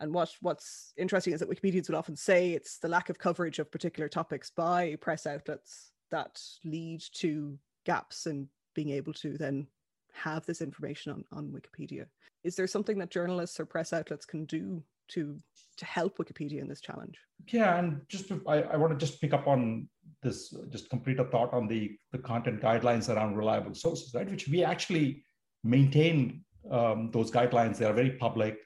And 0.00 0.12
what 0.12 0.30
what's 0.42 0.92
interesting 0.96 1.32
is 1.32 1.40
that 1.40 1.50
Wikipedians 1.50 1.88
would 1.88 1.96
often 1.96 2.16
say 2.16 2.50
it's 2.50 2.78
the 2.78 2.88
lack 2.88 3.08
of 3.08 3.18
coverage 3.18 3.58
of 3.58 3.72
particular 3.72 4.08
topics 4.08 4.50
by 4.50 4.96
press 5.00 5.26
outlets 5.26 5.92
that 6.10 6.40
lead 6.64 7.02
to 7.14 7.58
gaps 7.84 8.26
in 8.26 8.48
being 8.74 8.90
able 8.90 9.12
to 9.14 9.36
then 9.36 9.66
have 10.12 10.46
this 10.46 10.60
information 10.60 11.12
on, 11.12 11.24
on 11.32 11.48
Wikipedia. 11.48 12.06
Is 12.44 12.54
there 12.54 12.66
something 12.66 12.98
that 12.98 13.10
journalists 13.10 13.58
or 13.58 13.66
press 13.66 13.92
outlets 13.92 14.24
can 14.24 14.44
do 14.44 14.82
to 15.08 15.40
to 15.78 15.84
help 15.84 16.18
Wikipedia 16.18 16.60
in 16.60 16.68
this 16.68 16.80
challenge? 16.80 17.18
Yeah, 17.48 17.78
and 17.78 18.00
just 18.08 18.30
I, 18.46 18.62
I 18.62 18.76
want 18.76 18.98
to 18.98 19.04
just 19.04 19.20
pick 19.20 19.32
up 19.32 19.46
on 19.46 19.88
this, 20.22 20.54
just 20.70 20.90
complete 20.90 21.20
a 21.20 21.24
thought 21.24 21.52
on 21.52 21.66
the, 21.68 21.96
the 22.12 22.18
content 22.18 22.60
guidelines 22.60 23.08
around 23.08 23.36
reliable 23.36 23.74
sources, 23.74 24.12
right? 24.14 24.30
Which 24.30 24.48
we 24.48 24.64
actually 24.64 25.24
maintain 25.64 26.44
um, 26.70 27.10
those 27.12 27.30
guidelines. 27.30 27.78
They 27.78 27.86
are 27.86 27.92
very 27.92 28.10
public. 28.10 28.58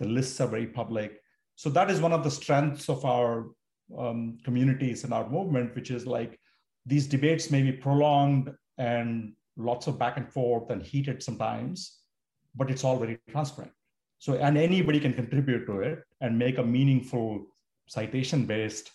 The 0.00 0.08
lists 0.08 0.40
are 0.40 0.48
very 0.48 0.66
public. 0.66 1.20
So 1.56 1.70
that 1.70 1.90
is 1.90 2.00
one 2.00 2.12
of 2.12 2.24
the 2.24 2.30
strengths 2.30 2.88
of 2.88 3.04
our 3.04 3.46
um, 3.96 4.38
communities 4.44 5.04
and 5.04 5.12
our 5.12 5.28
movement, 5.28 5.74
which 5.74 5.90
is 5.90 6.06
like 6.06 6.38
these 6.86 7.06
debates 7.06 7.50
may 7.50 7.62
be 7.62 7.72
prolonged 7.72 8.50
and 8.78 9.32
lots 9.56 9.86
of 9.86 9.98
back 9.98 10.16
and 10.16 10.28
forth 10.28 10.70
and 10.70 10.82
heated 10.82 11.22
sometimes, 11.22 12.00
but 12.54 12.70
it's 12.70 12.84
all 12.84 12.98
very 12.98 13.18
transparent. 13.30 13.72
So, 14.18 14.34
and 14.34 14.56
anybody 14.56 15.00
can 15.00 15.12
contribute 15.12 15.66
to 15.66 15.80
it 15.80 16.02
and 16.20 16.38
make 16.38 16.58
a 16.58 16.62
meaningful 16.62 17.46
citation 17.86 18.46
based, 18.46 18.90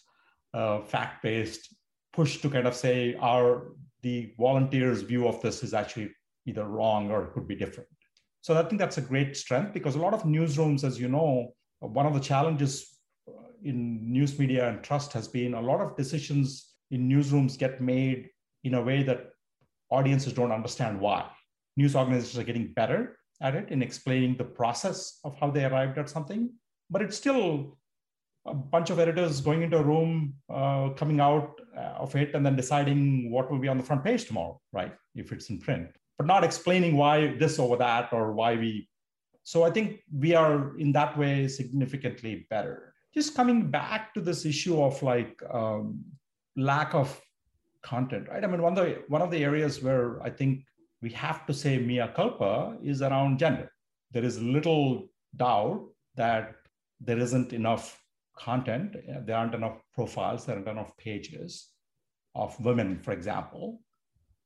uh, 0.53 0.82
fact 0.82 1.24
based 1.24 1.74
push 2.19 2.41
to 2.41 2.49
kind 2.49 2.67
of 2.67 2.75
say 2.75 3.15
our 3.33 3.45
the 4.01 4.33
volunteers' 4.38 5.01
view 5.11 5.23
of 5.31 5.41
this 5.43 5.63
is 5.63 5.73
actually 5.81 6.09
either 6.49 6.65
wrong 6.75 7.11
or 7.11 7.27
could 7.33 7.47
be 7.47 7.55
different. 7.55 7.89
So 8.41 8.57
I 8.59 8.63
think 8.63 8.79
that's 8.81 8.97
a 8.97 9.09
great 9.11 9.38
strength 9.43 9.71
because 9.73 9.95
a 9.95 10.03
lot 10.05 10.13
of 10.13 10.23
newsrooms, 10.23 10.83
as 10.83 10.99
you 10.99 11.09
know, 11.17 11.53
one 11.79 12.05
of 12.05 12.13
the 12.13 12.25
challenges 12.31 12.71
uh, 13.27 13.31
in 13.69 13.77
news 14.15 14.38
media 14.41 14.63
and 14.69 14.83
trust 14.83 15.13
has 15.13 15.27
been 15.29 15.53
a 15.53 15.61
lot 15.61 15.79
of 15.85 15.95
decisions 15.95 16.73
in 16.91 17.09
newsrooms 17.13 17.57
get 17.57 17.81
made 17.81 18.29
in 18.65 18.73
a 18.73 18.81
way 18.89 18.99
that 19.03 19.21
audiences 19.89 20.33
don't 20.33 20.57
understand 20.59 20.99
why. 20.99 21.19
News 21.77 21.95
organizations 21.95 22.38
are 22.39 22.49
getting 22.51 22.73
better 22.73 23.17
at 23.41 23.55
it 23.55 23.69
in 23.69 23.81
explaining 23.81 24.35
the 24.35 24.49
process 24.59 25.19
of 25.23 25.38
how 25.39 25.49
they 25.51 25.63
arrived 25.63 25.97
at 25.97 26.09
something, 26.09 26.49
but 26.89 27.01
it's 27.01 27.17
still 27.17 27.78
a 28.50 28.53
bunch 28.53 28.89
of 28.89 29.00
editors 29.00 29.41
going 29.41 29.62
into 29.62 29.77
a 29.77 29.84
room, 29.84 30.34
uh, 30.50 30.89
coming 30.89 31.20
out 31.20 31.60
uh, 31.75 32.03
of 32.03 32.15
it, 32.15 32.34
and 32.36 32.46
then 32.46 32.56
deciding 32.56 33.32
what 33.32 33.50
will 33.51 33.60
be 33.60 33.68
on 33.68 33.77
the 33.77 33.84
front 33.84 34.03
page 34.03 34.25
tomorrow, 34.25 34.60
right? 34.74 34.94
If 35.15 35.32
it's 35.32 35.50
in 35.50 35.60
print, 35.60 35.89
but 36.18 36.27
not 36.27 36.44
explaining 36.44 36.98
why 36.98 37.36
this 37.38 37.60
over 37.60 37.77
that 37.77 38.12
or 38.12 38.34
why 38.34 38.56
we. 38.56 38.89
So 39.44 39.63
I 39.63 39.72
think 39.72 40.01
we 40.13 40.36
are 40.36 40.77
in 40.77 40.91
that 40.94 41.18
way 41.18 41.48
significantly 41.48 42.48
better. 42.50 42.94
Just 43.13 43.36
coming 43.36 43.72
back 43.72 44.13
to 44.13 44.22
this 44.22 44.46
issue 44.46 44.82
of 44.82 45.01
like 45.01 45.41
um, 45.51 46.03
lack 46.56 46.94
of 46.94 47.20
content, 47.82 48.27
right? 48.29 48.44
I 48.44 48.48
mean, 48.48 48.62
one 48.62 48.77
of 48.77 48.86
the 48.86 49.03
one 49.08 49.22
of 49.22 49.32
the 49.32 49.44
areas 49.44 49.82
where 49.82 50.22
I 50.22 50.29
think 50.29 50.65
we 51.01 51.10
have 51.12 51.46
to 51.48 51.53
say 51.53 51.77
mea 51.77 52.08
culpa 52.15 52.77
is 52.84 53.01
around 53.01 53.39
gender. 53.39 53.72
There 54.12 54.24
is 54.24 54.41
little 54.41 55.08
doubt 55.36 55.88
that 56.15 56.56
there 57.00 57.18
isn't 57.18 57.53
enough 57.53 58.00
content, 58.39 58.96
there 59.25 59.36
aren't 59.36 59.55
enough 59.55 59.81
profiles, 59.93 60.46
there 60.46 60.55
aren't 60.55 60.67
enough 60.67 60.96
pages 60.98 61.67
of 62.36 62.60
women, 62.63 63.00
for 63.00 63.12
example, 63.12 63.81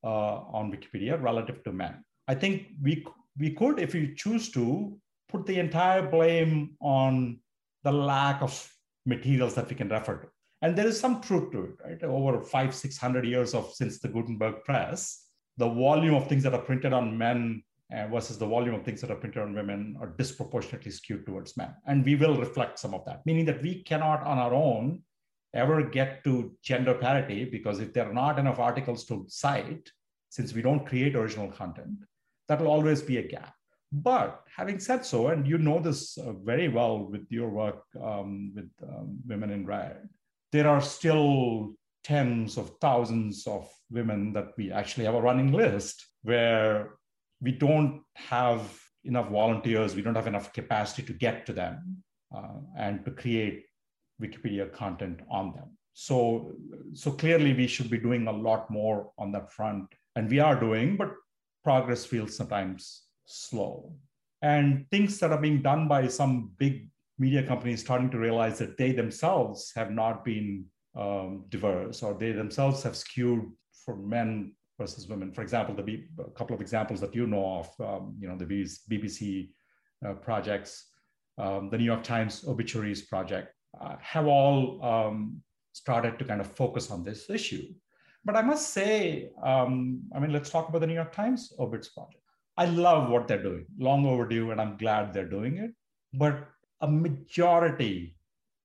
uh, 0.03 0.37
on 0.57 0.71
Wikipedia 0.71 1.21
relative 1.21 1.63
to 1.63 1.71
men. 1.71 2.03
I 2.27 2.35
think 2.35 2.67
we, 2.81 3.05
we 3.37 3.51
could, 3.51 3.79
if 3.79 3.93
we 3.93 4.13
choose 4.15 4.51
to, 4.51 4.97
put 5.29 5.45
the 5.45 5.59
entire 5.59 6.09
blame 6.09 6.75
on 6.79 7.39
the 7.83 7.91
lack 7.91 8.41
of 8.41 8.71
materials 9.05 9.55
that 9.55 9.69
we 9.69 9.75
can 9.75 9.89
refer 9.89 10.17
to. 10.17 10.27
And 10.61 10.75
there 10.75 10.87
is 10.87 10.99
some 10.99 11.21
truth 11.21 11.51
to 11.51 11.63
it, 11.63 11.75
right? 11.83 12.03
Over 12.03 12.41
five, 12.41 12.73
600 12.73 13.25
years 13.25 13.53
of 13.53 13.73
since 13.73 13.99
the 13.99 14.07
Gutenberg 14.07 14.63
press, 14.63 15.27
the 15.57 15.67
volume 15.67 16.15
of 16.15 16.27
things 16.27 16.43
that 16.43 16.53
are 16.53 16.61
printed 16.61 16.93
on 16.93 17.17
men 17.17 17.63
uh, 17.91 18.07
versus 18.07 18.37
the 18.37 18.45
volume 18.45 18.75
of 18.75 18.83
things 18.83 19.01
that 19.01 19.11
are 19.11 19.15
printed 19.15 19.41
on 19.41 19.53
women 19.53 19.97
are 19.99 20.13
disproportionately 20.17 20.91
skewed 20.91 21.25
towards 21.25 21.57
men. 21.57 21.73
And 21.87 22.05
we 22.05 22.15
will 22.15 22.37
reflect 22.37 22.79
some 22.79 22.93
of 22.93 23.05
that, 23.05 23.25
meaning 23.25 23.45
that 23.45 23.61
we 23.61 23.83
cannot 23.83 24.23
on 24.23 24.37
our 24.37 24.53
own 24.53 25.01
ever 25.53 25.83
get 25.83 26.23
to 26.23 26.55
gender 26.63 26.93
parity 26.93 27.45
because 27.45 27.79
if 27.79 27.93
there 27.93 28.09
are 28.09 28.13
not 28.13 28.39
enough 28.39 28.59
articles 28.59 29.05
to 29.05 29.25
cite, 29.27 29.89
since 30.29 30.53
we 30.53 30.63
don't 30.63 30.87
create 30.87 31.15
original 31.15 31.51
content, 31.51 31.99
that 32.47 32.59
will 32.59 32.67
always 32.67 33.01
be 33.01 33.17
a 33.17 33.27
gap. 33.27 33.53
But 33.91 34.41
having 34.57 34.79
said 34.79 35.05
so, 35.05 35.27
and 35.27 35.47
you 35.47 35.59
know 35.59 35.79
this 35.79 36.17
uh, 36.17 36.33
very 36.33 36.67
well 36.67 37.05
with 37.05 37.27
your 37.29 37.49
work 37.49 37.83
um, 38.01 38.51
with 38.55 38.71
um, 38.81 39.19
Women 39.27 39.51
in 39.51 39.67
Red, 39.67 40.09
there 40.51 40.67
are 40.67 40.81
still 40.81 41.75
tens 42.03 42.57
of 42.57 42.71
thousands 42.81 43.45
of 43.45 43.69
women 43.91 44.33
that 44.33 44.53
we 44.57 44.71
actually 44.71 45.05
have 45.05 45.13
a 45.13 45.21
running 45.21 45.51
list 45.51 46.07
where 46.23 46.95
we 47.43 47.51
don't 47.51 48.01
have 48.15 48.61
enough 49.03 49.29
volunteers, 49.29 49.95
we 49.95 50.01
don't 50.01 50.15
have 50.15 50.27
enough 50.27 50.53
capacity 50.53 51.03
to 51.03 51.13
get 51.13 51.45
to 51.45 51.53
them 51.53 52.03
uh, 52.35 52.59
and 52.77 53.03
to 53.03 53.11
create 53.11 53.65
Wikipedia 54.21 54.71
content 54.71 55.19
on 55.29 55.53
them. 55.53 55.77
So, 55.93 56.53
so 56.93 57.11
clearly 57.11 57.53
we 57.53 57.67
should 57.67 57.89
be 57.89 57.97
doing 57.97 58.27
a 58.27 58.31
lot 58.31 58.71
more 58.71 59.11
on 59.17 59.31
that 59.33 59.51
front. 59.51 59.85
And 60.15 60.29
we 60.29 60.39
are 60.39 60.59
doing, 60.59 60.95
but 60.95 61.13
progress 61.63 62.05
feels 62.05 62.35
sometimes 62.35 63.03
slow. 63.25 63.93
And 64.41 64.85
things 64.89 65.19
that 65.19 65.31
are 65.31 65.41
being 65.41 65.61
done 65.61 65.87
by 65.87 66.07
some 66.07 66.51
big 66.57 66.89
media 67.19 67.43
companies 67.43 67.81
starting 67.81 68.09
to 68.11 68.17
realize 68.17 68.57
that 68.59 68.77
they 68.77 68.91
themselves 68.91 69.71
have 69.75 69.91
not 69.91 70.25
been 70.25 70.65
um, 70.95 71.45
diverse 71.49 72.03
or 72.03 72.13
they 72.13 72.31
themselves 72.31 72.83
have 72.83 72.95
skewed 72.95 73.45
for 73.85 73.97
men 73.97 74.53
versus 74.77 75.07
women. 75.07 75.31
For 75.31 75.41
example, 75.41 75.75
the 75.75 75.83
B, 75.83 76.05
a 76.19 76.31
couple 76.31 76.55
of 76.55 76.61
examples 76.61 76.99
that 77.01 77.15
you 77.15 77.27
know 77.27 77.59
of, 77.59 77.67
um, 77.87 78.15
you 78.19 78.27
know, 78.27 78.37
the 78.37 78.45
BBC 78.45 79.49
uh, 80.05 80.13
projects, 80.13 80.89
um, 81.37 81.69
the 81.69 81.77
New 81.77 81.85
York 81.85 82.03
Times 82.03 82.43
obituaries 82.47 83.03
project, 83.03 83.53
uh, 83.79 83.95
have 83.99 84.27
all 84.27 84.83
um, 84.83 85.41
started 85.73 86.19
to 86.19 86.25
kind 86.25 86.41
of 86.41 86.47
focus 86.47 86.91
on 86.91 87.03
this 87.03 87.29
issue. 87.29 87.65
but 88.25 88.37
I 88.37 88.41
must 88.41 88.69
say, 88.69 89.31
um, 89.43 90.01
I 90.15 90.19
mean, 90.19 90.31
let's 90.31 90.49
talk 90.49 90.69
about 90.69 90.79
the 90.79 90.87
New 90.87 90.93
York 90.93 91.11
Times 91.11 91.51
Obits 91.59 91.89
project. 91.89 92.23
I 92.55 92.65
love 92.65 93.09
what 93.09 93.27
they're 93.27 93.41
doing, 93.41 93.65
long 93.77 94.05
overdue, 94.05 94.51
and 94.51 94.61
I'm 94.61 94.77
glad 94.77 95.11
they're 95.11 95.27
doing 95.37 95.57
it. 95.57 95.71
But 96.13 96.47
a 96.81 96.87
majority 96.87 98.15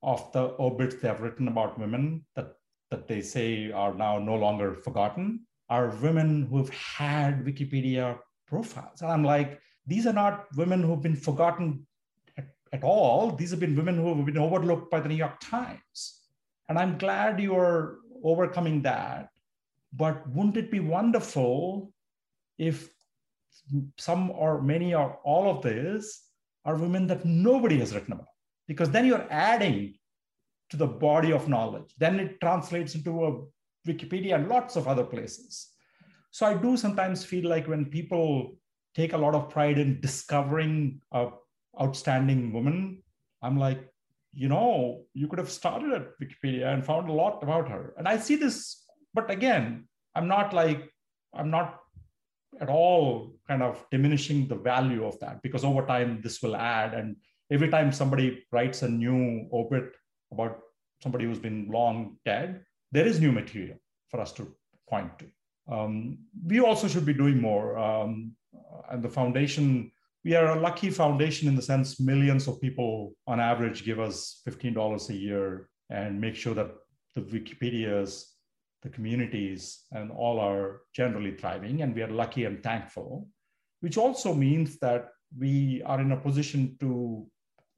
of 0.03 0.31
the 0.33 0.55
obits 0.61 0.97
they 0.97 1.09
have 1.09 1.23
written 1.23 1.49
about 1.49 1.79
women 1.79 2.25
that, 2.37 2.53
that 2.91 3.09
they 3.09 3.21
say 3.21 3.73
are 3.73 3.95
now 3.95 4.19
no 4.19 4.35
longer 4.35 4.75
forgotten 4.75 5.47
are 5.69 5.89
women 6.03 6.47
who've 6.51 6.71
had 6.71 7.45
Wikipedia 7.45 8.19
profiles. 8.47 9.03
And 9.03 9.11
I'm 9.11 9.25
like, 9.25 9.61
these 9.87 10.07
are 10.07 10.13
not 10.13 10.47
women 10.57 10.83
who've 10.83 11.03
been 11.03 11.17
forgotten 11.17 11.87
at, 12.37 12.49
at 12.73 12.83
all. 12.83 13.33
These 13.33 13.51
have 13.51 13.61
been 13.61 13.77
women 13.77 13.97
who 13.97 14.15
have 14.15 14.27
been 14.27 14.39
overlooked 14.39 14.91
by 14.91 15.01
the 15.01 15.09
New 15.09 15.15
York 15.15 15.39
Times. 15.41 16.21
And 16.69 16.79
I'm 16.79 16.99
glad 16.99 17.41
you're 17.41 17.99
overcoming 18.23 18.83
that. 18.83 19.29
But 19.93 20.29
wouldn't 20.29 20.57
it 20.57 20.71
be 20.71 20.81
wonderful 20.81 21.93
if 22.59 22.89
some 23.99 24.31
or 24.31 24.61
many 24.61 24.95
or 24.95 25.19
all 25.25 25.51
of 25.51 25.63
this 25.63 26.23
are 26.65 26.77
women 26.77 27.07
that 27.07 27.25
nobody 27.25 27.79
has 27.79 27.95
written 27.95 28.13
about? 28.13 28.27
Because 28.67 28.91
then 28.91 29.07
you're 29.07 29.27
adding 29.31 29.95
to 30.71 30.77
the 30.77 30.87
body 30.87 31.33
of 31.33 31.49
knowledge. 31.49 31.95
Then 31.97 32.21
it 32.21 32.41
translates 32.41 32.95
into 32.95 33.25
a 33.25 33.41
Wikipedia 33.89 34.35
and 34.35 34.49
lots 34.49 34.77
of 34.77 34.87
other 34.87 35.05
places. 35.05 35.69
So 36.31 36.47
I 36.47 36.55
do 36.55 36.77
sometimes 36.77 37.25
feel 37.25 37.49
like 37.49 37.67
when 37.67 37.87
people 37.87 38.59
take 38.95 39.13
a 39.13 39.19
lot 39.19 39.35
of 39.35 39.51
pride 39.51 39.79
in 39.79 40.01
discovering 40.01 41.01
a 41.13 41.29
outstanding 41.81 42.53
woman, 42.53 43.03
I'm 43.43 43.59
like, 43.59 43.81
you 44.33 44.49
know, 44.49 45.05
you 45.15 45.27
could 45.29 45.39
have 45.39 45.51
started 45.51 45.93
at 45.93 46.19
Wikipedia 46.21 46.73
and 46.73 46.85
found 46.85 47.09
a 47.09 47.13
lot 47.13 47.43
about 47.43 47.69
her. 47.69 47.95
And 47.97 48.07
I 48.07 48.19
see 48.19 48.37
this, 48.37 48.85
but 49.15 49.31
again, 49.31 49.89
I'm 50.15 50.29
not 50.29 50.53
like, 50.53 50.91
I'm 51.35 51.51
not 51.51 51.81
at 52.61 52.69
all 52.69 53.35
kind 53.47 53.63
of 53.63 53.85
diminishing 53.91 54.49
the 54.49 54.57
value 54.57 55.05
of 55.05 55.19
that 55.21 55.43
because 55.43 55.65
over 55.65 55.87
time 55.87 56.21
this 56.23 56.43
will 56.43 56.57
add. 56.57 56.95
And 56.95 57.17
every 57.51 57.69
time 57.69 57.93
somebody 57.93 58.45
writes 58.53 58.83
a 58.83 58.89
new 58.89 59.49
obit 59.53 59.93
about 60.33 60.59
somebody 61.03 61.25
who's 61.25 61.39
been 61.39 61.69
long 61.71 62.17
dead, 62.25 62.65
there 62.93 63.07
is 63.07 63.21
new 63.21 63.33
material 63.33 63.79
for 64.11 64.21
us 64.21 64.33
to 64.33 64.55
point 64.89 65.19
to. 65.19 65.27
Um, 65.71 66.19
we 66.47 66.61
also 66.61 66.89
should 66.89 67.05
be 67.05 67.15
doing 67.15 67.41
more. 67.41 67.79
Um, 67.79 68.33
and 68.91 69.03
the 69.03 69.09
foundation, 69.09 69.93
we 70.25 70.35
are 70.35 70.57
a 70.57 70.61
lucky 70.61 70.91
foundation 70.91 71.49
in 71.49 71.57
the 71.57 71.63
sense 71.63 72.01
millions 72.01 72.49
of 72.49 72.61
people 72.61 73.13
on 73.27 73.41
average 73.41 73.85
give 73.85 74.01
us 74.01 74.41
$15 74.49 75.11
a 75.11 75.15
year 75.15 75.69
and 75.91 76.21
make 76.21 76.35
sure 76.35 76.55
that 76.55 76.71
the 77.15 77.21
Wikipedias, 77.21 78.25
the 78.83 78.89
communities, 78.89 79.85
and 79.93 80.11
all 80.11 80.41
are 80.41 80.81
generally 80.95 81.33
thriving. 81.33 81.83
And 81.83 81.95
we 81.95 82.03
are 82.03 82.11
lucky 82.11 82.45
and 82.45 82.63
thankful, 82.63 83.29
which 83.81 83.99
also 83.99 84.35
means 84.35 84.79
that 84.79 85.09
we 85.39 85.83
are 85.85 86.01
in 86.01 86.13
a 86.13 86.17
position 86.17 86.77
to 86.81 87.27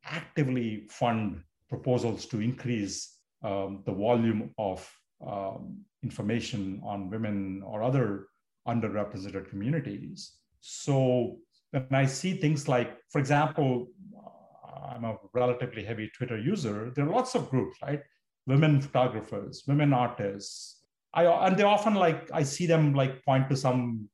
actively 0.05 0.87
fund 0.89 1.43
proposals 1.69 2.27
to 2.27 2.41
increase 2.41 3.17
um, 3.43 3.83
the 3.87 3.93
volume 3.93 4.51
of 4.59 4.89
um, 5.27 5.79
information 6.03 6.81
on 6.85 7.11
women 7.11 7.63
or 7.65 7.83
other 7.83 8.27
underrepresented 8.67 9.49
communities. 9.49 10.33
So 10.61 11.39
when 11.71 11.87
I 11.93 12.07
see 12.07 12.35
things 12.35 12.69
like, 12.69 12.99
for 13.11 13.19
example, 13.19 13.89
uh, 14.17 14.95
I'm 14.95 15.05
a 15.05 15.17
relatively 15.35 15.85
heavy 15.85 16.11
Twitter 16.17 16.39
user, 16.39 16.93
there 16.95 17.07
are 17.07 17.13
lots 17.13 17.35
of 17.35 17.51
groups, 17.51 17.79
right? 17.83 18.03
Women 18.47 18.81
photographers, 18.81 19.65
women 19.67 19.93
artists. 19.93 20.83
I, 21.15 21.25
and 21.25 21.57
they 21.57 21.65
often 21.65 21.95
like, 21.95 22.31
I 22.33 22.43
see 22.43 22.67
them 22.67 22.95
like 22.95 23.25
point 23.25 23.49
to 23.51 23.57
some 23.57 24.09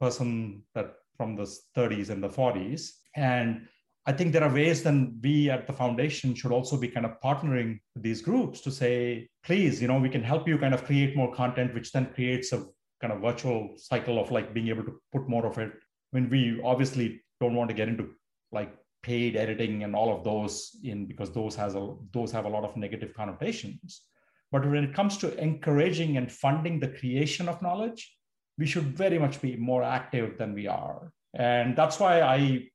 person 0.00 0.62
that 0.74 0.94
from 1.16 1.36
the 1.36 1.44
30s 1.76 2.10
and 2.10 2.22
the 2.22 2.28
40s. 2.28 2.90
And 3.16 3.68
I 4.04 4.12
think 4.12 4.32
there 4.32 4.42
are 4.42 4.52
ways 4.52 4.82
then 4.82 5.18
we 5.22 5.48
at 5.48 5.66
the 5.66 5.72
foundation 5.72 6.34
should 6.34 6.50
also 6.50 6.76
be 6.76 6.88
kind 6.88 7.06
of 7.06 7.20
partnering 7.20 7.78
with 7.94 8.02
these 8.02 8.20
groups 8.20 8.60
to 8.62 8.70
say, 8.70 9.28
please, 9.44 9.80
you 9.80 9.86
know, 9.86 9.98
we 9.98 10.08
can 10.08 10.24
help 10.24 10.48
you 10.48 10.58
kind 10.58 10.74
of 10.74 10.84
create 10.84 11.16
more 11.16 11.32
content, 11.32 11.72
which 11.72 11.92
then 11.92 12.06
creates 12.12 12.52
a 12.52 12.64
kind 13.00 13.12
of 13.12 13.20
virtual 13.20 13.70
cycle 13.76 14.18
of 14.18 14.32
like 14.32 14.52
being 14.52 14.68
able 14.68 14.84
to 14.84 15.00
put 15.12 15.28
more 15.28 15.46
of 15.46 15.58
it. 15.58 15.70
I 16.12 16.18
mean, 16.18 16.30
we 16.30 16.60
obviously 16.64 17.22
don't 17.40 17.54
want 17.54 17.70
to 17.70 17.74
get 17.74 17.88
into 17.88 18.10
like 18.50 18.74
paid 19.02 19.36
editing 19.36 19.84
and 19.84 19.94
all 19.94 20.14
of 20.16 20.24
those 20.24 20.76
in 20.82 21.06
because 21.06 21.30
those 21.32 21.54
has 21.56 21.74
a 21.74 21.94
those 22.12 22.30
have 22.32 22.44
a 22.44 22.48
lot 22.48 22.64
of 22.64 22.76
negative 22.76 23.14
connotations. 23.14 24.02
But 24.50 24.68
when 24.68 24.84
it 24.84 24.94
comes 24.94 25.16
to 25.18 25.36
encouraging 25.38 26.16
and 26.16 26.30
funding 26.30 26.78
the 26.78 26.88
creation 26.88 27.48
of 27.48 27.62
knowledge, 27.62 28.16
we 28.58 28.66
should 28.66 28.96
very 28.96 29.18
much 29.18 29.40
be 29.40 29.56
more 29.56 29.82
active 29.82 30.38
than 30.38 30.54
we 30.54 30.66
are. 30.66 31.12
And 31.34 31.74
that's 31.74 31.98
why 31.98 32.20
I 32.20 32.68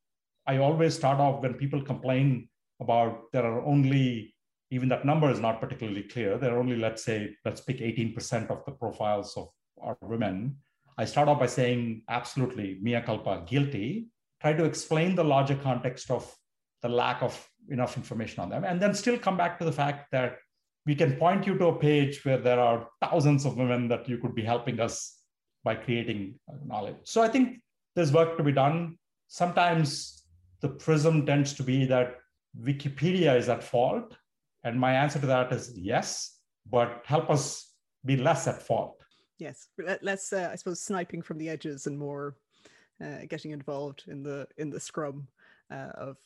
I 0.48 0.58
always 0.58 0.96
start 0.96 1.20
off 1.20 1.42
when 1.44 1.56
people 1.56 1.82
complain 1.82 2.48
about 2.80 3.32
there 3.34 3.46
are 3.46 3.66
only, 3.66 4.34
even 4.72 4.88
that 4.90 5.06
number 5.06 5.30
is 5.30 5.40
not 5.40 5.60
particularly 5.60 6.04
clear. 6.04 6.38
There 6.38 6.56
are 6.56 6.60
only, 6.60 6.78
let's 6.78 7.04
say, 7.04 7.36
let's 7.44 7.62
pick 7.62 7.80
18% 7.80 8.50
of 8.50 8.64
the 8.66 8.72
profiles 8.72 9.36
of 9.36 9.50
our 9.82 9.98
women. 10.02 10.58
I 10.98 11.06
start 11.06 11.28
off 11.28 11.40
by 11.40 11.48
saying, 11.48 12.04
absolutely, 12.10 12.80
mea 12.82 13.02
culpa, 13.02 13.44
guilty. 13.46 14.08
Try 14.42 14.54
to 14.54 14.64
explain 14.64 15.16
the 15.16 15.24
larger 15.24 15.56
context 15.56 16.10
of 16.12 16.34
the 16.82 16.90
lack 16.90 17.22
of 17.22 17.50
enough 17.70 17.98
information 17.98 18.42
on 18.42 18.50
them, 18.50 18.64
and 18.64 18.82
then 18.82 18.94
still 18.94 19.18
come 19.18 19.36
back 19.36 19.60
to 19.60 19.66
the 19.66 19.72
fact 19.72 20.12
that 20.12 20.38
we 20.86 20.96
can 20.96 21.18
point 21.18 21.46
you 21.46 21.58
to 21.58 21.68
a 21.68 21.80
page 21.80 22.24
where 22.24 22.38
there 22.38 22.60
are 22.60 22.88
thousands 23.02 23.46
of 23.46 23.58
women 23.58 23.90
that 23.90 24.08
you 24.08 24.18
could 24.18 24.34
be 24.34 24.44
helping 24.44 24.80
us 24.80 25.22
by 25.64 25.76
creating 25.76 26.40
knowledge. 26.66 26.96
So 27.04 27.22
I 27.22 27.28
think 27.28 27.60
there's 27.96 28.14
work 28.14 28.38
to 28.38 28.44
be 28.44 28.54
done. 28.54 28.98
Sometimes 29.28 30.24
the 30.68 30.76
prism 30.76 31.26
tends 31.26 31.54
to 31.54 31.64
be 31.64 31.86
that 31.86 32.18
Wikipedia 32.62 33.38
is 33.38 33.50
at 33.50 33.64
fault. 33.64 34.16
And 34.64 34.80
my 34.80 34.94
answer 34.94 35.20
to 35.20 35.26
that 35.28 35.52
is 35.54 35.72
yes, 35.78 36.40
but 36.70 37.04
help 37.06 37.30
us 37.30 37.72
be 38.04 38.18
less 38.18 38.48
at 38.48 38.62
fault. 38.62 39.02
Yes, 39.40 39.68
less, 40.02 40.34
uh, 40.34 40.50
I 40.52 40.56
suppose, 40.56 40.82
sniping 40.82 41.22
from 41.22 41.38
the 41.38 41.50
edges 41.50 41.88
and 41.88 41.98
more 41.98 42.36
uh, 43.04 43.26
getting 43.30 43.52
involved 43.52 44.04
in 44.08 44.24
the 44.24 44.48
in 44.58 44.72
the 44.72 44.80
scrum 44.80 45.28
uh, 45.72 45.92
of 45.96 46.18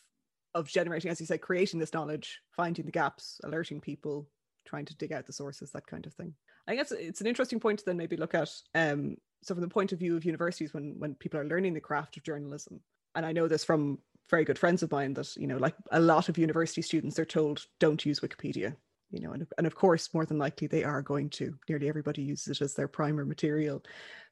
of 0.54 0.68
generating, 0.68 1.12
as 1.12 1.20
you 1.20 1.26
said, 1.26 1.42
creating 1.42 1.80
this 1.80 1.94
knowledge, 1.94 2.40
finding 2.56 2.86
the 2.86 2.92
gaps, 2.92 3.40
alerting 3.44 3.82
people, 3.82 4.28
trying 4.66 4.86
to 4.86 4.96
dig 4.96 5.12
out 5.12 5.28
the 5.28 5.34
sources, 5.34 5.72
that 5.72 5.88
kind 5.88 6.06
of 6.06 6.14
thing. 6.14 6.34
I 6.68 6.76
guess 6.76 6.92
it's 6.92 7.22
an 7.22 7.28
interesting 7.28 7.60
point 7.60 7.80
to 7.80 7.86
then 7.86 7.98
maybe 7.98 8.18
look 8.18 8.34
at. 8.34 8.50
Um, 8.74 9.18
so, 9.44 9.54
from 9.54 9.62
the 9.62 9.68
point 9.68 9.92
of 9.92 10.00
view 10.00 10.16
of 10.16 10.26
universities, 10.26 10.74
when 10.74 10.96
when 10.98 11.16
people 11.16 11.40
are 11.40 11.46
learning 11.46 11.74
the 11.74 11.82
craft 11.82 12.16
of 12.16 12.24
journalism, 12.24 12.80
and 13.16 13.26
I 13.26 13.34
know 13.34 13.48
this 13.48 13.66
from 13.66 14.00
very 14.30 14.46
good 14.46 14.60
friends 14.60 14.82
of 14.84 14.92
mine 14.92 15.14
that 15.14 15.36
you 15.36 15.48
know 15.48 15.58
like 15.58 15.76
a 15.92 16.00
lot 16.00 16.30
of 16.30 16.38
university 16.38 16.82
students 16.82 17.20
are 17.20 17.26
told 17.26 17.66
don't 17.80 18.06
use 18.06 18.22
wikipedia 18.22 18.76
you 19.12 19.20
know 19.20 19.34
and, 19.34 19.46
and 19.58 19.68
of 19.68 19.76
course 19.76 20.14
more 20.14 20.26
than 20.26 20.38
likely 20.38 20.68
they 20.68 20.84
are 20.84 21.02
going 21.02 21.30
to. 21.30 21.54
Nearly 21.70 21.90
everybody 21.90 22.22
uses 22.22 22.58
it 22.58 22.64
as 22.64 22.74
their 22.74 22.88
primer 22.88 23.26
material. 23.26 23.84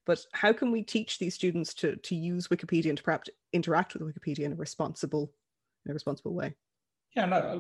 But 0.06 0.26
how 0.34 0.54
can 0.54 0.72
we 0.72 0.82
teach 0.82 1.20
these 1.20 1.36
students 1.36 1.74
to 1.76 1.96
to 1.98 2.16
use 2.16 2.48
wikipedia 2.48 2.90
and 2.90 2.98
to 2.98 3.04
perhaps 3.04 3.30
interact 3.54 3.94
with 3.94 4.04
wikipedia 4.04 4.46
in 4.46 4.54
a 4.54 4.56
responsible 4.56 5.32
in 5.86 5.92
a 5.92 5.94
responsible 5.94 6.34
way? 6.34 6.56
Yeah 7.16 7.24
and, 7.24 7.34
uh, 7.34 7.60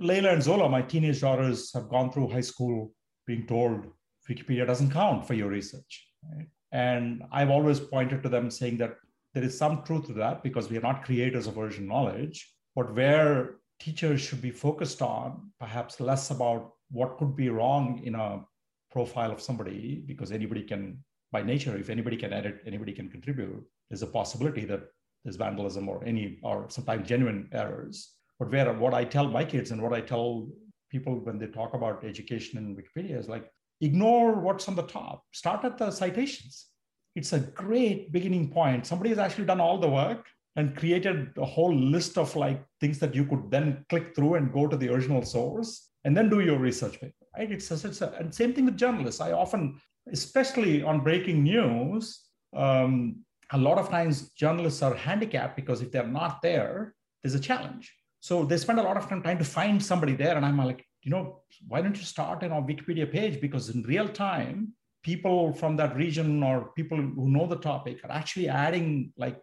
layla 0.00 0.32
and 0.32 0.42
zola 0.42 0.68
my 0.68 0.82
teenage 0.82 1.20
daughters 1.20 1.72
have 1.72 1.88
gone 1.88 2.10
through 2.10 2.28
high 2.28 2.40
school 2.40 2.92
being 3.26 3.46
told 3.46 3.86
wikipedia 4.28 4.66
doesn't 4.66 4.90
count 4.90 5.24
for 5.24 5.34
your 5.34 5.48
research 5.48 6.08
right? 6.32 6.48
and 6.72 7.22
i've 7.30 7.48
always 7.48 7.78
pointed 7.78 8.24
to 8.24 8.28
them 8.28 8.50
saying 8.50 8.76
that 8.76 8.96
there 9.34 9.42
is 9.42 9.58
some 9.58 9.82
truth 9.82 10.06
to 10.06 10.12
that 10.14 10.42
because 10.42 10.70
we 10.70 10.78
are 10.78 10.88
not 10.88 11.04
creators 11.04 11.46
of 11.46 11.58
original 11.58 11.88
knowledge, 11.88 12.54
but 12.74 12.94
where 12.94 13.56
teachers 13.80 14.20
should 14.20 14.40
be 14.40 14.50
focused 14.50 15.02
on 15.02 15.50
perhaps 15.58 16.00
less 16.00 16.30
about 16.30 16.70
what 16.90 17.18
could 17.18 17.34
be 17.34 17.48
wrong 17.48 18.00
in 18.04 18.14
a 18.14 18.44
profile 18.90 19.32
of 19.32 19.40
somebody 19.40 20.02
because 20.06 20.30
anybody 20.30 20.62
can 20.62 21.02
by 21.32 21.42
nature 21.42 21.76
if 21.76 21.90
anybody 21.90 22.16
can 22.16 22.32
edit 22.32 22.62
anybody 22.64 22.92
can 22.92 23.10
contribute 23.10 23.60
there's 23.90 24.02
a 24.02 24.06
possibility 24.06 24.64
that 24.64 24.82
there's 25.24 25.34
vandalism 25.34 25.88
or 25.88 26.04
any 26.04 26.38
or 26.42 26.66
sometimes 26.68 27.08
genuine 27.08 27.48
errors. 27.52 28.12
But 28.38 28.52
where 28.52 28.72
what 28.72 28.94
i 28.94 29.04
tell 29.04 29.26
my 29.28 29.44
kids 29.44 29.72
and 29.72 29.82
what 29.82 29.92
i 29.92 30.00
tell 30.00 30.48
people 30.90 31.14
when 31.24 31.38
they 31.38 31.48
talk 31.48 31.74
about 31.74 32.04
education 32.04 32.58
in 32.58 32.76
wikipedia 32.76 33.18
is 33.18 33.28
like 33.28 33.50
ignore 33.80 34.34
what's 34.34 34.68
on 34.68 34.76
the 34.76 34.82
top. 34.82 35.24
Start 35.32 35.64
at 35.64 35.78
the 35.78 35.90
citations 35.90 36.66
it's 37.14 37.32
a 37.32 37.38
great 37.38 38.12
beginning 38.12 38.50
point. 38.50 38.86
Somebody 38.86 39.10
has 39.10 39.18
actually 39.18 39.44
done 39.44 39.60
all 39.60 39.78
the 39.78 39.88
work 39.88 40.26
and 40.56 40.76
created 40.76 41.30
a 41.36 41.44
whole 41.44 41.74
list 41.74 42.16
of 42.18 42.34
like 42.36 42.64
things 42.80 42.98
that 42.98 43.14
you 43.14 43.24
could 43.24 43.50
then 43.50 43.84
click 43.88 44.14
through 44.14 44.34
and 44.34 44.52
go 44.52 44.66
to 44.66 44.76
the 44.76 44.88
original 44.92 45.22
source 45.22 45.90
and 46.04 46.16
then 46.16 46.28
do 46.28 46.40
your 46.40 46.58
research 46.58 47.00
paper, 47.00 47.14
right? 47.36 47.50
It's 47.50 47.70
a, 47.70 47.88
it's 47.88 48.02
a 48.02 48.12
and 48.18 48.34
same 48.34 48.52
thing 48.52 48.66
with 48.66 48.76
journalists. 48.76 49.20
I 49.20 49.32
often, 49.32 49.80
especially 50.12 50.82
on 50.82 51.00
breaking 51.00 51.42
news, 51.42 52.24
um, 52.54 53.16
a 53.52 53.58
lot 53.58 53.78
of 53.78 53.88
times 53.88 54.30
journalists 54.30 54.82
are 54.82 54.94
handicapped 54.94 55.56
because 55.56 55.82
if 55.82 55.90
they're 55.90 56.06
not 56.06 56.42
there, 56.42 56.94
there's 57.22 57.34
a 57.34 57.40
challenge. 57.40 57.92
So 58.20 58.44
they 58.44 58.56
spend 58.56 58.78
a 58.78 58.82
lot 58.82 58.96
of 58.96 59.08
time 59.08 59.22
trying 59.22 59.38
to 59.38 59.44
find 59.44 59.82
somebody 59.82 60.14
there. 60.14 60.36
And 60.36 60.46
I'm 60.46 60.56
like, 60.56 60.84
you 61.02 61.10
know, 61.10 61.42
why 61.68 61.82
don't 61.82 61.96
you 61.96 62.04
start 62.04 62.42
on 62.42 62.52
a 62.52 62.62
Wikipedia 62.62 63.10
page? 63.10 63.40
Because 63.40 63.70
in 63.70 63.82
real 63.82 64.08
time, 64.08 64.72
people 65.04 65.52
from 65.52 65.76
that 65.76 65.94
region 65.94 66.42
or 66.42 66.72
people 66.74 66.96
who 66.96 67.28
know 67.28 67.46
the 67.46 67.56
topic 67.56 68.00
are 68.04 68.10
actually 68.10 68.48
adding 68.48 69.12
like 69.16 69.38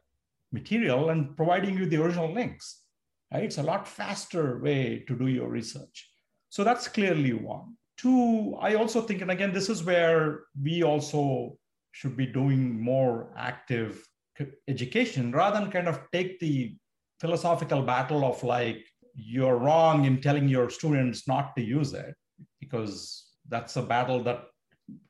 material 0.51 1.11
and 1.11 1.37
providing 1.37 1.77
you 1.77 1.85
the 1.85 2.01
original 2.01 2.33
links. 2.33 2.81
Right? 3.31 3.43
It's 3.43 3.59
a 3.59 3.63
lot 3.63 3.87
faster 3.87 4.59
way 4.59 5.05
to 5.07 5.17
do 5.17 5.27
your 5.27 5.47
research. 5.47 6.09
So 6.49 6.65
that's 6.65 6.87
clearly 6.89 7.31
one. 7.33 7.77
Two, 7.97 8.57
I 8.59 8.73
also 8.73 9.01
think, 9.01 9.21
and 9.21 9.31
again, 9.31 9.53
this 9.53 9.69
is 9.69 9.83
where 9.83 10.41
we 10.61 10.83
also 10.83 11.57
should 11.91 12.17
be 12.17 12.25
doing 12.25 12.81
more 12.81 13.31
active 13.37 14.03
education 14.67 15.31
rather 15.31 15.59
than 15.59 15.71
kind 15.71 15.87
of 15.87 16.01
take 16.11 16.39
the 16.39 16.75
philosophical 17.19 17.83
battle 17.83 18.25
of 18.25 18.43
like, 18.43 18.83
you're 19.13 19.57
wrong 19.57 20.05
in 20.05 20.19
telling 20.19 20.47
your 20.47 20.69
students 20.69 21.27
not 21.27 21.55
to 21.55 21.61
use 21.61 21.93
it, 21.93 22.15
because 22.59 23.27
that's 23.49 23.75
a 23.75 23.81
battle 23.81 24.23
that 24.23 24.45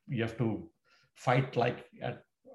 you 0.08 0.22
have 0.22 0.38
to 0.38 0.70
fight 1.16 1.56
like 1.56 1.86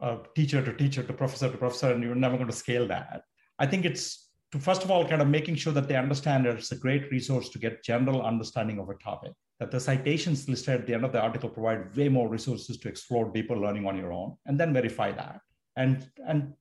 a 0.00 0.18
teacher 0.34 0.62
to 0.62 0.72
teacher 0.74 1.02
to 1.02 1.12
professor 1.12 1.50
to 1.50 1.56
professor, 1.56 1.92
and 1.92 2.02
you're 2.02 2.14
never 2.14 2.36
going 2.36 2.50
to 2.50 2.56
scale 2.56 2.86
that. 2.88 3.22
I 3.58 3.66
think 3.66 3.84
it's 3.84 4.30
to 4.52 4.58
first 4.58 4.84
of 4.84 4.90
all 4.90 5.06
kind 5.08 5.22
of 5.22 5.28
making 5.28 5.56
sure 5.56 5.72
that 5.72 5.88
they 5.88 5.96
understand 5.96 6.46
it's 6.46 6.72
a 6.72 6.76
great 6.76 7.10
resource 7.10 7.48
to 7.50 7.58
get 7.58 7.82
general 7.82 8.22
understanding 8.22 8.78
of 8.78 8.88
a 8.88 8.94
topic. 8.94 9.32
That 9.58 9.70
the 9.70 9.80
citations 9.80 10.48
listed 10.48 10.80
at 10.80 10.86
the 10.86 10.94
end 10.94 11.04
of 11.04 11.12
the 11.12 11.20
article 11.20 11.48
provide 11.48 11.96
way 11.96 12.10
more 12.10 12.28
resources 12.28 12.76
to 12.76 12.88
explore 12.88 13.32
deeper 13.32 13.56
learning 13.56 13.86
on 13.86 13.96
your 13.96 14.12
own, 14.12 14.36
and 14.44 14.60
then 14.60 14.74
verify 14.74 15.12
that. 15.12 15.40
And 15.76 16.08
and 16.26 16.52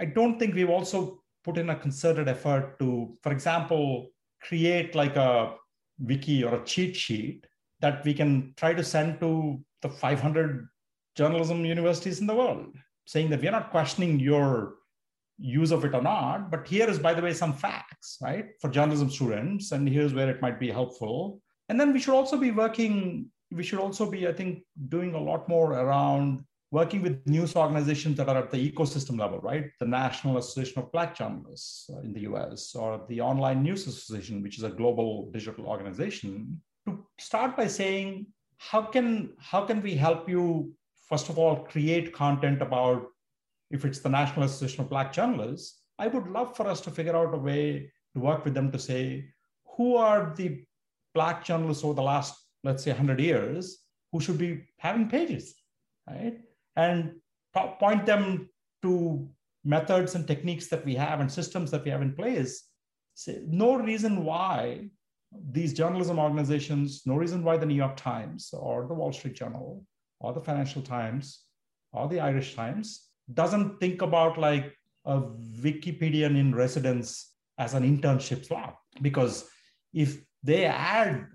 I 0.00 0.06
don't 0.06 0.38
think 0.38 0.54
we've 0.54 0.70
also 0.70 1.22
put 1.44 1.58
in 1.58 1.70
a 1.70 1.76
concerted 1.76 2.28
effort 2.28 2.78
to, 2.80 3.16
for 3.22 3.32
example, 3.32 4.08
create 4.40 4.94
like 4.94 5.16
a 5.16 5.54
wiki 5.98 6.42
or 6.42 6.54
a 6.56 6.64
cheat 6.64 6.96
sheet 6.96 7.46
that 7.80 8.04
we 8.04 8.14
can 8.14 8.54
try 8.56 8.74
to 8.74 8.82
send 8.82 9.20
to 9.20 9.60
the 9.82 9.88
500 9.88 10.68
journalism 11.16 11.64
universities 11.64 12.20
in 12.20 12.26
the 12.26 12.34
world, 12.34 12.74
saying 13.06 13.30
that 13.30 13.42
we're 13.42 13.50
not 13.50 13.70
questioning 13.70 14.18
your 14.18 14.74
use 15.38 15.72
of 15.72 15.84
it 15.84 15.94
or 15.94 16.02
not, 16.02 16.50
but 16.50 16.66
here 16.66 16.88
is, 16.88 16.98
by 16.98 17.12
the 17.12 17.22
way, 17.22 17.32
some 17.32 17.52
facts, 17.52 18.18
right, 18.22 18.50
for 18.60 18.70
journalism 18.70 19.10
students, 19.10 19.72
and 19.72 19.88
here's 19.88 20.14
where 20.14 20.30
it 20.30 20.40
might 20.40 20.60
be 20.60 20.70
helpful. 20.70 21.40
And 21.68 21.78
then 21.80 21.92
we 21.92 22.00
should 22.00 22.14
also 22.14 22.36
be 22.36 22.50
working, 22.50 23.30
we 23.50 23.62
should 23.62 23.80
also 23.80 24.08
be, 24.10 24.28
I 24.28 24.32
think, 24.32 24.62
doing 24.88 25.14
a 25.14 25.20
lot 25.20 25.48
more 25.48 25.72
around 25.72 26.44
working 26.70 27.02
with 27.02 27.24
news 27.26 27.54
organizations 27.54 28.16
that 28.16 28.28
are 28.28 28.38
at 28.38 28.50
the 28.50 28.70
ecosystem 28.70 29.18
level, 29.18 29.38
right? 29.40 29.66
The 29.78 29.86
National 29.86 30.38
Association 30.38 30.82
of 30.82 30.90
Black 30.90 31.14
Journalists 31.14 31.90
uh, 31.92 32.00
in 32.00 32.14
the 32.14 32.20
US, 32.20 32.74
or 32.74 33.04
the 33.08 33.20
Online 33.20 33.62
News 33.62 33.86
Association, 33.86 34.42
which 34.42 34.56
is 34.56 34.64
a 34.64 34.70
global 34.70 35.30
digital 35.32 35.66
organization, 35.66 36.62
to 36.86 37.04
start 37.18 37.56
by 37.56 37.66
saying, 37.66 38.26
how 38.70 38.82
can 38.82 39.06
how 39.38 39.64
can 39.68 39.82
we 39.82 39.94
help 39.94 40.28
you 40.28 40.72
first 41.08 41.28
of 41.28 41.38
all 41.38 41.56
create 41.72 42.12
content 42.12 42.62
about 42.62 43.06
if 43.70 43.84
it's 43.84 44.00
the 44.00 44.08
national 44.08 44.44
association 44.46 44.82
of 44.82 44.90
black 44.90 45.12
journalists 45.12 45.82
i 45.98 46.06
would 46.06 46.28
love 46.28 46.56
for 46.56 46.66
us 46.66 46.80
to 46.80 46.90
figure 46.90 47.16
out 47.16 47.34
a 47.34 47.44
way 47.48 47.90
to 48.14 48.20
work 48.20 48.44
with 48.44 48.54
them 48.54 48.70
to 48.70 48.78
say 48.78 49.24
who 49.76 49.96
are 49.96 50.32
the 50.36 50.48
black 51.14 51.44
journalists 51.44 51.84
over 51.84 51.94
the 51.94 52.08
last 52.12 52.34
let's 52.64 52.84
say 52.84 52.90
100 52.90 53.20
years 53.20 53.78
who 54.12 54.20
should 54.20 54.38
be 54.38 54.62
having 54.78 55.08
pages 55.08 55.54
right? 56.08 56.40
And 56.76 57.14
point 57.78 58.06
them 58.06 58.48
to 58.82 59.28
methods 59.64 60.14
and 60.14 60.26
techniques 60.26 60.68
that 60.68 60.84
we 60.84 60.94
have 60.94 61.20
and 61.20 61.30
systems 61.30 61.70
that 61.70 61.84
we 61.84 61.90
have 61.90 62.02
in 62.02 62.14
place. 62.14 62.64
Say 63.14 63.42
no 63.46 63.76
reason 63.76 64.24
why 64.24 64.88
these 65.50 65.72
journalism 65.72 66.18
organizations, 66.18 67.02
no 67.06 67.16
reason 67.16 67.42
why 67.44 67.56
the 67.56 67.66
New 67.66 67.74
York 67.74 67.96
Times 67.96 68.50
or 68.52 68.86
the 68.86 68.94
Wall 68.94 69.12
Street 69.12 69.34
Journal 69.34 69.84
or 70.20 70.32
the 70.32 70.40
Financial 70.40 70.82
Times 70.82 71.44
or 71.92 72.08
the 72.08 72.20
Irish 72.20 72.54
Times 72.54 73.08
doesn't 73.32 73.78
think 73.80 74.02
about 74.02 74.38
like 74.38 74.72
a 75.04 75.20
Wikipedian 75.20 76.38
in 76.38 76.54
residence 76.54 77.32
as 77.58 77.74
an 77.74 77.82
internship 77.82 78.46
slot. 78.46 78.76
Because 79.00 79.48
if 79.92 80.22
they 80.42 80.64
add, 80.64 81.26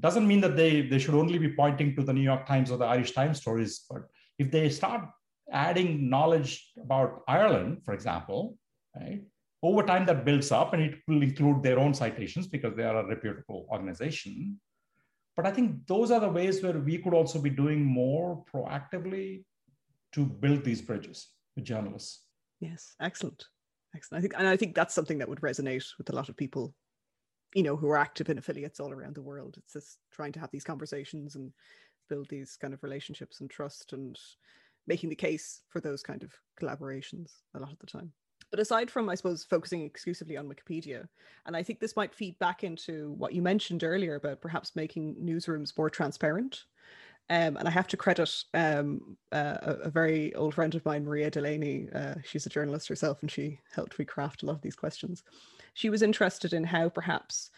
doesn't 0.00 0.26
mean 0.26 0.40
that 0.40 0.56
they, 0.56 0.82
they 0.82 0.98
should 0.98 1.14
only 1.14 1.38
be 1.38 1.54
pointing 1.54 1.94
to 1.96 2.02
the 2.02 2.12
New 2.12 2.22
York 2.22 2.46
Times 2.46 2.70
or 2.70 2.78
the 2.78 2.84
Irish 2.84 3.12
Times 3.12 3.40
stories, 3.40 3.84
but 3.90 4.02
if 4.38 4.50
they 4.50 4.68
start 4.68 5.08
adding 5.52 6.08
knowledge 6.08 6.72
about 6.82 7.22
Ireland, 7.28 7.82
for 7.84 7.94
example, 7.94 8.56
right, 8.96 9.22
over 9.64 9.82
time, 9.82 10.04
that 10.06 10.24
builds 10.24 10.52
up 10.52 10.74
and 10.74 10.82
it 10.82 10.98
will 11.08 11.22
include 11.22 11.62
their 11.62 11.78
own 11.78 11.94
citations 11.94 12.46
because 12.46 12.76
they 12.76 12.84
are 12.84 12.98
a 12.98 13.06
reputable 13.06 13.66
organization. 13.72 14.60
But 15.36 15.46
I 15.46 15.50
think 15.50 15.86
those 15.86 16.10
are 16.10 16.20
the 16.20 16.28
ways 16.28 16.62
where 16.62 16.78
we 16.78 16.98
could 16.98 17.14
also 17.14 17.40
be 17.40 17.50
doing 17.50 17.84
more 17.84 18.44
proactively 18.52 19.44
to 20.12 20.24
build 20.24 20.64
these 20.64 20.82
bridges 20.82 21.30
with 21.56 21.64
journalists. 21.64 22.24
Yes, 22.60 22.94
excellent. 23.00 23.46
Excellent. 23.96 24.20
I 24.20 24.22
think, 24.22 24.34
and 24.38 24.46
I 24.46 24.56
think 24.56 24.74
that's 24.74 24.94
something 24.94 25.18
that 25.18 25.28
would 25.28 25.40
resonate 25.40 25.86
with 25.98 26.10
a 26.10 26.14
lot 26.14 26.28
of 26.28 26.36
people, 26.36 26.74
you 27.54 27.62
know, 27.62 27.74
who 27.74 27.88
are 27.88 27.96
active 27.96 28.28
in 28.28 28.38
affiliates 28.38 28.80
all 28.80 28.92
around 28.92 29.14
the 29.14 29.22
world. 29.22 29.56
It's 29.56 29.72
just 29.72 29.98
trying 30.12 30.32
to 30.32 30.40
have 30.40 30.50
these 30.50 30.64
conversations 30.64 31.36
and 31.36 31.52
build 32.08 32.28
these 32.28 32.56
kind 32.60 32.74
of 32.74 32.82
relationships 32.82 33.40
and 33.40 33.48
trust 33.48 33.92
and 33.92 34.18
making 34.86 35.08
the 35.08 35.16
case 35.16 35.62
for 35.68 35.80
those 35.80 36.02
kind 36.02 36.22
of 36.22 36.32
collaborations 36.60 37.30
a 37.54 37.60
lot 37.60 37.72
of 37.72 37.78
the 37.78 37.86
time. 37.86 38.12
But 38.50 38.60
aside 38.60 38.90
from, 38.90 39.08
I 39.08 39.14
suppose, 39.14 39.44
focusing 39.44 39.82
exclusively 39.82 40.36
on 40.36 40.48
Wikipedia, 40.48 41.08
and 41.46 41.56
I 41.56 41.62
think 41.62 41.80
this 41.80 41.96
might 41.96 42.14
feed 42.14 42.38
back 42.38 42.64
into 42.64 43.12
what 43.18 43.32
you 43.32 43.42
mentioned 43.42 43.84
earlier 43.84 44.14
about 44.14 44.40
perhaps 44.40 44.76
making 44.76 45.16
newsrooms 45.16 45.76
more 45.76 45.90
transparent. 45.90 46.64
Um, 47.30 47.56
and 47.56 47.66
I 47.66 47.70
have 47.70 47.88
to 47.88 47.96
credit 47.96 48.44
um, 48.52 49.16
uh, 49.32 49.56
a, 49.60 49.90
very 49.90 50.34
old 50.34 50.54
friend 50.54 50.74
of 50.74 50.84
mine, 50.84 51.04
Maria 51.06 51.30
Delaney. 51.30 51.88
Uh, 51.94 52.16
she's 52.22 52.44
a 52.44 52.50
journalist 52.50 52.86
herself, 52.86 53.22
and 53.22 53.30
she 53.30 53.60
helped 53.74 53.98
me 53.98 54.04
craft 54.04 54.42
a 54.42 54.46
lot 54.46 54.56
of 54.56 54.60
these 54.60 54.76
questions. 54.76 55.22
She 55.72 55.88
was 55.88 56.02
interested 56.02 56.52
in 56.52 56.64
how 56.64 56.90
perhaps 56.90 57.50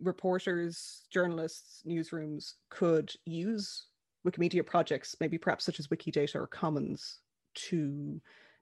reporters, 0.00 1.02
journalists, 1.10 1.82
newsrooms 1.86 2.54
could 2.70 3.12
use 3.26 3.84
Wikimedia 4.26 4.64
projects, 4.64 5.14
maybe 5.20 5.36
perhaps 5.36 5.66
such 5.66 5.78
as 5.78 5.88
Wikidata 5.88 6.36
or 6.36 6.46
Commons, 6.46 7.18
to 7.54 8.20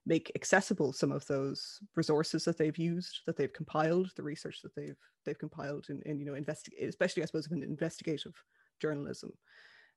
make 0.08 0.32
accessible 0.34 0.92
some 0.92 1.12
of 1.12 1.24
those 1.26 1.78
resources 1.94 2.44
that 2.44 2.56
they've 2.56 2.78
used, 2.78 3.20
that 3.26 3.36
they've 3.36 3.52
compiled, 3.52 4.10
the 4.16 4.22
research 4.22 4.62
that 4.62 4.74
they've 4.74 4.96
they've 5.24 5.38
compiled 5.38 5.86
in 5.90 6.18
you 6.18 6.24
know 6.24 6.34
especially 6.34 7.22
I 7.22 7.26
suppose 7.26 7.46
in 7.50 7.62
investigative 7.62 8.34
journalism. 8.80 9.32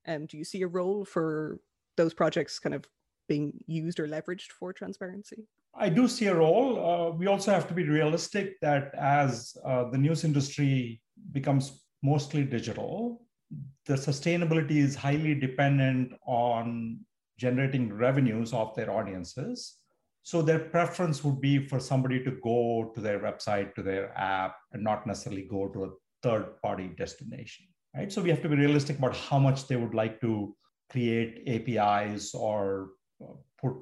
Um, 0.07 0.25
do 0.25 0.37
you 0.37 0.43
see 0.43 0.61
a 0.63 0.67
role 0.67 1.05
for 1.05 1.59
those 1.95 2.13
projects 2.13 2.59
kind 2.59 2.75
of 2.75 2.85
being 3.29 3.53
used 3.67 3.99
or 3.99 4.07
leveraged 4.07 4.51
for 4.51 4.73
transparency? 4.73 5.47
I 5.73 5.87
do 5.87 6.07
see 6.07 6.27
a 6.27 6.35
role. 6.35 6.69
Uh, 6.85 7.11
we 7.11 7.27
also 7.27 7.51
have 7.51 7.67
to 7.69 7.73
be 7.73 7.87
realistic 7.87 8.59
that 8.61 8.93
as 8.95 9.55
uh, 9.65 9.89
the 9.89 9.97
news 9.97 10.25
industry 10.25 11.01
becomes 11.31 11.85
mostly 12.03 12.43
digital, 12.43 13.21
the 13.85 13.93
sustainability 13.93 14.77
is 14.77 14.95
highly 14.95 15.35
dependent 15.35 16.11
on 16.25 16.99
generating 17.37 17.93
revenues 17.93 18.51
of 18.53 18.75
their 18.75 18.91
audiences. 18.91 19.77
So 20.23 20.41
their 20.41 20.59
preference 20.59 21.23
would 21.23 21.41
be 21.41 21.67
for 21.67 21.79
somebody 21.79 22.23
to 22.23 22.31
go 22.43 22.91
to 22.93 23.01
their 23.01 23.19
website, 23.19 23.73
to 23.75 23.81
their 23.81 24.15
app, 24.17 24.55
and 24.71 24.83
not 24.83 25.07
necessarily 25.07 25.43
go 25.43 25.67
to 25.69 25.85
a 25.85 25.89
third 26.21 26.61
party 26.61 26.89
destination, 26.95 27.65
right? 27.95 28.11
So 28.11 28.21
we 28.21 28.29
have 28.29 28.41
to 28.43 28.49
be 28.49 28.55
realistic 28.55 28.99
about 28.99 29.15
how 29.15 29.39
much 29.39 29.67
they 29.67 29.77
would 29.77 29.95
like 29.95 30.21
to 30.21 30.55
create 30.91 31.43
APIs 31.47 32.35
or 32.35 32.89
put 33.59 33.73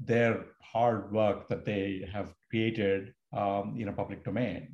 their 0.00 0.44
hard 0.62 1.12
work 1.12 1.48
that 1.48 1.64
they 1.64 2.08
have 2.10 2.32
created 2.48 3.12
um, 3.32 3.76
in 3.78 3.88
a 3.88 3.92
public 3.92 4.24
domain. 4.24 4.68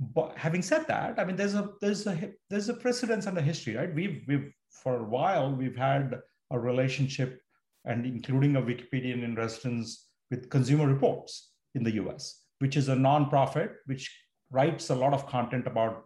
But 0.00 0.36
having 0.36 0.60
said 0.60 0.86
that, 0.88 1.18
I 1.18 1.24
mean, 1.24 1.36
there's 1.36 1.54
a 1.54 1.70
there's 1.80 2.06
a 2.06 2.32
there's 2.50 2.68
a 2.68 2.74
precedence 2.74 3.26
and 3.26 3.38
a 3.38 3.42
history, 3.42 3.76
right? 3.76 3.94
We've 3.94 4.22
we've 4.26 4.52
for 4.70 4.96
a 4.96 5.04
while 5.04 5.54
we've 5.54 5.76
had 5.76 6.20
a 6.50 6.58
relationship, 6.58 7.40
and 7.84 8.04
including 8.04 8.56
a 8.56 8.62
Wikipedian 8.62 9.22
in 9.22 9.36
residence 9.36 10.03
with 10.30 10.50
Consumer 10.50 10.86
Reports 10.86 11.52
in 11.74 11.82
the 11.82 11.94
US, 11.94 12.42
which 12.58 12.76
is 12.76 12.88
a 12.88 12.94
nonprofit 12.94 13.74
which 13.86 14.10
writes 14.50 14.90
a 14.90 14.94
lot 14.94 15.12
of 15.12 15.26
content 15.26 15.66
about 15.66 16.04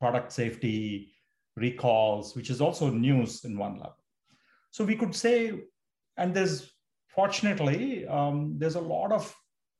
product 0.00 0.32
safety, 0.32 1.12
recalls, 1.56 2.34
which 2.34 2.50
is 2.50 2.60
also 2.60 2.90
news 2.90 3.44
in 3.44 3.58
one 3.58 3.74
level. 3.74 3.96
So 4.70 4.84
we 4.84 4.96
could 4.96 5.14
say, 5.14 5.52
and 6.16 6.34
there's 6.34 6.70
fortunately, 7.08 8.06
um, 8.06 8.54
there's 8.56 8.76
a 8.76 8.80
lot 8.80 9.12
of 9.12 9.34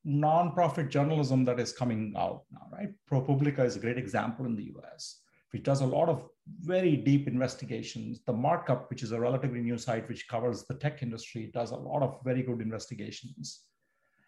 nonprofit 0.07 0.91
journalism 0.91 1.45
that 1.45 1.61
is 1.61 1.73
coming 1.73 2.15
out 2.17 2.45
now, 2.51 2.67
right? 2.73 2.91
ProPublica 3.11 3.65
is 3.65 3.77
a 3.77 3.81
great 3.81 3.99
example 3.99 4.47
in 4.47 4.57
the 4.57 4.73
US, 4.77 5.21
which 5.53 5.63
does 5.63 5.81
a 5.81 5.87
lot 5.87 6.09
of 6.09 6.29
very 6.61 6.97
deep 6.97 7.29
investigations. 7.29 8.21
The 8.27 8.33
Markup, 8.33 8.91
which 8.91 9.03
is 9.03 9.13
a 9.13 9.21
relatively 9.21 9.61
new 9.61 9.79
site 9.79 10.09
which 10.09 10.27
covers 10.29 10.65
the 10.65 10.75
tech 10.75 11.03
industry, 11.03 11.51
does 11.53 11.71
a 11.71 11.77
lot 11.77 12.03
of 12.03 12.19
very 12.25 12.43
good 12.43 12.61
investigations 12.61 13.61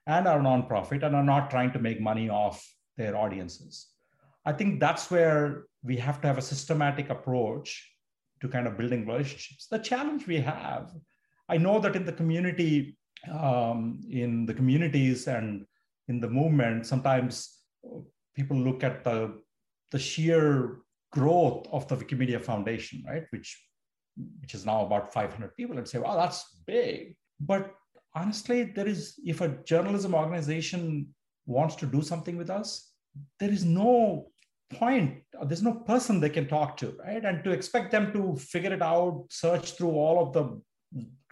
and 0.06 0.26
are 0.26 0.40
nonprofit 0.40 1.02
and 1.02 1.14
are 1.14 1.24
not 1.24 1.50
trying 1.50 1.72
to 1.72 1.78
make 1.78 2.00
money 2.00 2.28
off 2.28 2.66
their 2.96 3.16
audiences. 3.16 3.88
I 4.44 4.52
think 4.52 4.80
that's 4.80 5.10
where 5.10 5.64
we 5.82 5.96
have 5.96 6.20
to 6.20 6.26
have 6.26 6.38
a 6.38 6.42
systematic 6.42 7.10
approach 7.10 7.88
to 8.40 8.48
kind 8.48 8.66
of 8.66 8.76
building 8.76 9.06
relationships. 9.06 9.68
The 9.70 9.78
challenge 9.78 10.26
we 10.26 10.40
have, 10.40 10.92
I 11.48 11.58
know 11.58 11.78
that 11.78 11.94
in 11.94 12.04
the 12.04 12.12
community, 12.12 12.98
um, 13.30 14.00
in 14.10 14.46
the 14.46 14.54
communities 14.54 15.28
and 15.28 15.64
in 16.08 16.20
the 16.20 16.28
movement, 16.28 16.86
sometimes 16.86 17.58
people 18.34 18.56
look 18.56 18.82
at 18.82 19.04
the, 19.04 19.40
the 19.92 19.98
sheer 19.98 20.78
growth 21.12 21.66
of 21.70 21.86
the 21.86 21.96
Wikimedia 21.96 22.40
Foundation, 22.40 23.04
right? 23.06 23.24
Which, 23.30 23.62
which 24.40 24.54
is 24.54 24.66
now 24.66 24.84
about 24.84 25.12
500 25.12 25.54
people 25.56 25.78
and 25.78 25.86
say, 25.86 25.98
wow, 25.98 26.16
that's 26.16 26.62
big. 26.66 27.14
But 27.38 27.74
honestly, 28.14 28.64
there 28.64 28.86
is, 28.86 29.14
if 29.24 29.40
a 29.40 29.48
journalism 29.64 30.14
organization 30.14 31.08
wants 31.46 31.76
to 31.76 31.86
do 31.86 32.02
something 32.02 32.36
with 32.36 32.50
us, 32.50 32.92
there 33.38 33.50
is 33.50 33.64
no 33.64 34.30
point, 34.72 35.22
uh, 35.38 35.44
there's 35.44 35.62
no 35.62 35.74
person 35.74 36.20
they 36.20 36.30
can 36.30 36.48
talk 36.48 36.76
to, 36.78 36.96
right? 37.04 37.24
And 37.24 37.44
to 37.44 37.50
expect 37.50 37.90
them 37.90 38.12
to 38.12 38.36
figure 38.36 38.72
it 38.72 38.82
out, 38.82 39.26
search 39.30 39.72
through 39.76 39.90
all 39.90 40.22
of 40.22 40.32
the 40.32 40.60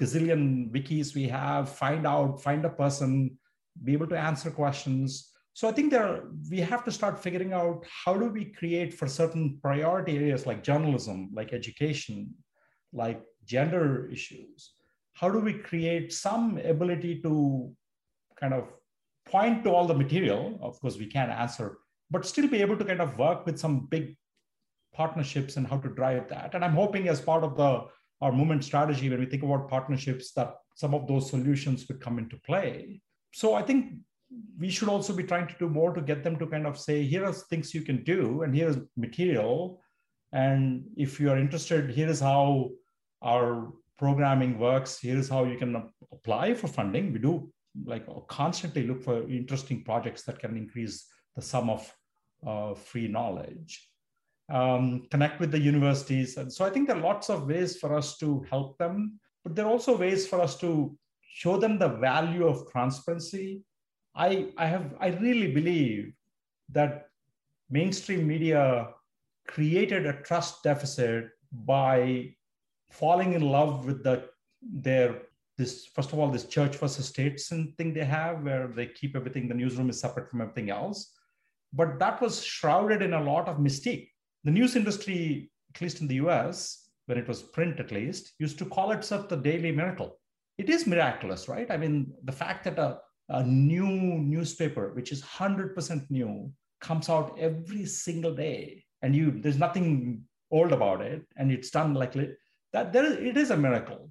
gazillion 0.01 0.71
wikis 0.71 1.15
we 1.15 1.29
have, 1.29 1.69
find 1.69 2.07
out, 2.07 2.43
find 2.43 2.65
a 2.65 2.71
person, 2.71 3.39
be 3.85 3.93
able 3.93 4.09
to 4.09 4.19
answer 4.19 4.51
questions. 4.51 5.31
So 5.53 5.69
I 5.69 5.73
think 5.73 5.91
there 5.91 6.25
we 6.51 6.61
have 6.61 6.85
to 6.85 6.93
start 6.93 7.23
figuring 7.23 7.53
out 7.53 7.85
how 8.05 8.15
do 8.17 8.27
we 8.27 8.47
create 8.47 8.95
for 8.95 9.07
certain 9.07 9.59
priority 9.63 10.17
areas 10.17 10.47
like 10.47 10.63
journalism, 10.63 11.31
like 11.35 11.53
education, 11.53 12.35
like 12.93 13.23
gender 13.45 14.09
issues. 14.11 14.73
How 15.21 15.29
do 15.29 15.39
we 15.39 15.53
create 15.53 16.15
some 16.15 16.57
ability 16.59 17.21
to 17.21 17.71
kind 18.41 18.55
of 18.55 18.69
point 19.27 19.65
to 19.65 19.71
all 19.71 19.87
the 19.87 19.95
material? 19.95 20.59
Of 20.63 20.81
course, 20.81 20.97
we 20.97 21.05
can't 21.07 21.31
answer, 21.31 21.77
but 22.11 22.25
still 22.25 22.49
be 22.49 22.63
able 22.63 22.79
to 22.79 22.87
kind 22.87 23.03
of 23.03 23.19
work 23.19 23.45
with 23.45 23.59
some 23.59 23.87
big 23.91 24.17
partnerships 24.95 25.59
and 25.59 25.67
how 25.67 25.77
to 25.77 25.91
drive 25.91 26.29
that. 26.29 26.55
And 26.55 26.65
I'm 26.65 26.73
hoping 26.73 27.09
as 27.09 27.21
part 27.21 27.45
of 27.45 27.55
the 27.59 27.85
our 28.23 28.33
movement 28.33 28.65
strategy, 28.65 29.09
when 29.09 29.21
we 29.21 29.27
think 29.27 29.43
about 29.43 29.69
partnerships, 29.69 30.33
that 30.33 30.55
some 30.75 30.95
of 30.95 31.07
those 31.07 31.31
solutions 31.31 31.87
would 31.89 32.01
come 32.01 32.19
into 32.19 32.37
play. 32.47 33.01
So 33.33 33.55
I 33.55 33.63
think 33.63 33.95
we 34.59 34.71
should 34.71 34.89
also 34.89 35.15
be 35.15 35.23
trying 35.25 35.49
to 35.49 35.55
do 35.59 35.69
more 35.69 35.95
to 35.95 36.03
get 36.03 36.23
them 36.23 36.39
to 36.39 36.47
kind 36.47 36.67
of 36.67 36.79
say, 36.79 37.03
here 37.03 37.25
are 37.25 37.33
things 37.33 37.75
you 37.75 37.83
can 37.83 38.05
do, 38.05 38.43
and 38.43 38.55
here's 38.55 38.77
material. 38.97 39.81
And 40.33 40.85
if 40.97 41.19
you 41.19 41.31
are 41.31 41.39
interested, 41.39 41.91
here 41.91 42.09
is 42.09 42.21
how 42.21 42.71
our 43.23 43.73
programming 44.01 44.59
works. 44.59 44.99
Here's 45.01 45.29
how 45.29 45.45
you 45.45 45.57
can 45.63 45.73
apply 46.17 46.55
for 46.55 46.69
funding. 46.69 47.13
We 47.13 47.21
do 47.21 47.35
like 47.85 48.07
constantly 48.29 48.83
look 48.89 49.03
for 49.03 49.17
interesting 49.31 49.85
projects 49.85 50.23
that 50.25 50.41
can 50.41 50.57
increase 50.57 50.97
the 51.37 51.43
sum 51.43 51.71
of 51.71 51.83
uh, 52.47 52.75
free 52.75 53.09
knowledge 53.17 53.73
um, 54.51 55.07
connect 55.11 55.41
with 55.41 55.51
the 55.53 55.59
universities. 55.59 56.37
And 56.37 56.53
so 56.53 56.65
I 56.65 56.71
think 56.71 56.89
there 56.89 56.97
are 56.97 57.03
lots 57.03 57.31
of 57.31 57.47
ways 57.47 57.79
for 57.79 57.95
us 57.97 58.17
to 58.19 58.45
help 58.51 58.77
them, 58.79 59.21
but 59.45 59.55
there 59.55 59.65
are 59.65 59.71
also 59.71 59.97
ways 59.97 60.27
for 60.27 60.41
us 60.41 60.57
to 60.61 60.97
show 61.23 61.57
them 61.57 61.79
the 61.79 61.89
value 61.89 62.47
of 62.47 62.71
transparency. 62.71 63.63
I, 64.15 64.49
I 64.57 64.67
have 64.67 64.95
I 65.01 65.09
really 65.09 65.53
believe 65.53 66.13
that 66.71 67.07
mainstream 67.71 68.27
media 68.27 68.89
created 69.47 70.07
a 70.07 70.21
trust 70.23 70.65
deficit 70.65 71.29
by 71.53 72.35
falling 72.91 73.33
in 73.33 73.43
love 73.43 73.87
with 73.87 74.03
the 74.05 74.25
their 74.63 75.23
this 75.57 75.87
first 75.87 76.13
of 76.13 76.19
all 76.19 76.31
this 76.31 76.45
church 76.45 76.77
versus 76.77 77.07
state 77.07 77.41
thing 77.41 77.93
they 77.95 78.05
have 78.05 78.43
where 78.43 78.69
they 78.69 78.87
keep 78.87 79.17
everything 79.17 79.49
the 79.49 79.55
newsroom 79.55 79.91
is 79.91 80.01
separate 80.01 80.29
from 80.31 80.41
everything 80.41 80.71
else 80.71 81.13
but 81.73 81.99
that 81.99 82.21
was 82.21 82.45
shrouded 82.45 83.01
in 83.03 83.15
a 83.15 83.23
lot 83.23 83.49
of 83.49 83.59
mystique 83.59 84.09
the 84.45 84.51
news 84.51 84.75
industry, 84.75 85.51
at 85.75 85.81
least 85.81 86.01
in 86.01 86.09
the 86.09 86.15
US, 86.17 86.89
when 87.07 87.19
it 87.19 87.29
was 87.29 87.43
print 87.43 87.79
at 87.79 87.93
least, 87.93 88.33
used 88.39 88.59
to 88.59 88.65
call 88.65 88.93
itself 88.93 89.29
the 89.29 89.37
daily 89.37 89.73
miracle. 89.73 90.19
It 90.57 90.71
is 90.71 90.87
miraculous, 90.87 91.49
right? 91.49 91.71
I 91.71 91.77
mean, 91.77 92.13
the 92.25 92.33
fact 92.33 92.65
that 92.65 92.79
a, 92.79 92.99
a 93.29 93.43
new 93.43 93.87
newspaper, 93.87 94.93
which 94.95 95.13
is 95.13 95.23
100% 95.23 96.11
new, 96.11 96.53
comes 96.81 97.11
out 97.11 97.39
every 97.39 97.85
single 97.85 98.35
day 98.35 98.83
and 99.03 99.15
you 99.15 99.39
there's 99.43 99.59
nothing 99.59 100.23
old 100.51 100.73
about 100.73 101.03
it 101.03 101.23
and 101.37 101.53
it's 101.53 101.71
done 101.71 101.93
like 101.93 102.17
that 102.73 102.93
there 102.93 103.13
it 103.31 103.37
is 103.37 103.51
a 103.51 103.57
miracle 103.57 104.11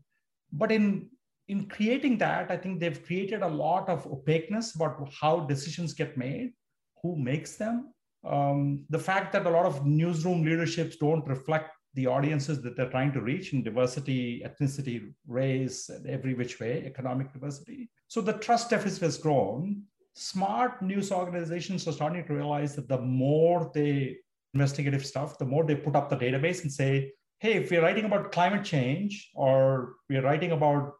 but 0.51 0.71
in 0.71 1.07
in 1.47 1.65
creating 1.67 2.17
that 2.17 2.51
i 2.51 2.57
think 2.57 2.79
they've 2.79 3.05
created 3.05 3.41
a 3.41 3.47
lot 3.47 3.89
of 3.89 4.05
opaqueness 4.07 4.75
about 4.75 5.09
how 5.19 5.39
decisions 5.41 5.93
get 5.93 6.17
made 6.17 6.51
who 7.01 7.15
makes 7.15 7.55
them 7.55 7.93
um, 8.25 8.85
the 8.89 8.99
fact 8.99 9.31
that 9.33 9.45
a 9.45 9.49
lot 9.49 9.65
of 9.65 9.85
newsroom 9.85 10.43
leaderships 10.43 10.97
don't 10.97 11.25
reflect 11.27 11.71
the 11.93 12.07
audiences 12.07 12.61
that 12.61 12.75
they're 12.75 12.89
trying 12.89 13.11
to 13.13 13.21
reach 13.21 13.53
in 13.53 13.63
diversity, 13.63 14.43
ethnicity, 14.45 15.11
race, 15.27 15.89
and 15.89 16.05
every 16.07 16.33
which 16.33 16.59
way, 16.59 16.83
economic 16.85 17.31
diversity. 17.33 17.89
So 18.07 18.21
the 18.21 18.33
trust 18.33 18.69
deficit 18.69 19.01
has 19.01 19.17
grown. 19.17 19.83
Smart 20.13 20.81
news 20.81 21.11
organizations 21.11 21.87
are 21.87 21.93
starting 21.93 22.25
to 22.25 22.33
realize 22.33 22.75
that 22.75 22.87
the 22.87 22.99
more 22.99 23.71
they 23.73 24.17
investigative 24.53 25.05
stuff, 25.05 25.37
the 25.37 25.45
more 25.45 25.63
they 25.63 25.75
put 25.75 25.95
up 25.95 26.09
the 26.09 26.17
database 26.17 26.61
and 26.63 26.71
say, 26.71 27.11
hey, 27.39 27.53
if 27.53 27.71
we're 27.71 27.81
writing 27.81 28.05
about 28.05 28.31
climate 28.31 28.63
change 28.63 29.29
or 29.33 29.93
we're 30.09 30.21
writing 30.21 30.51
about 30.51 30.93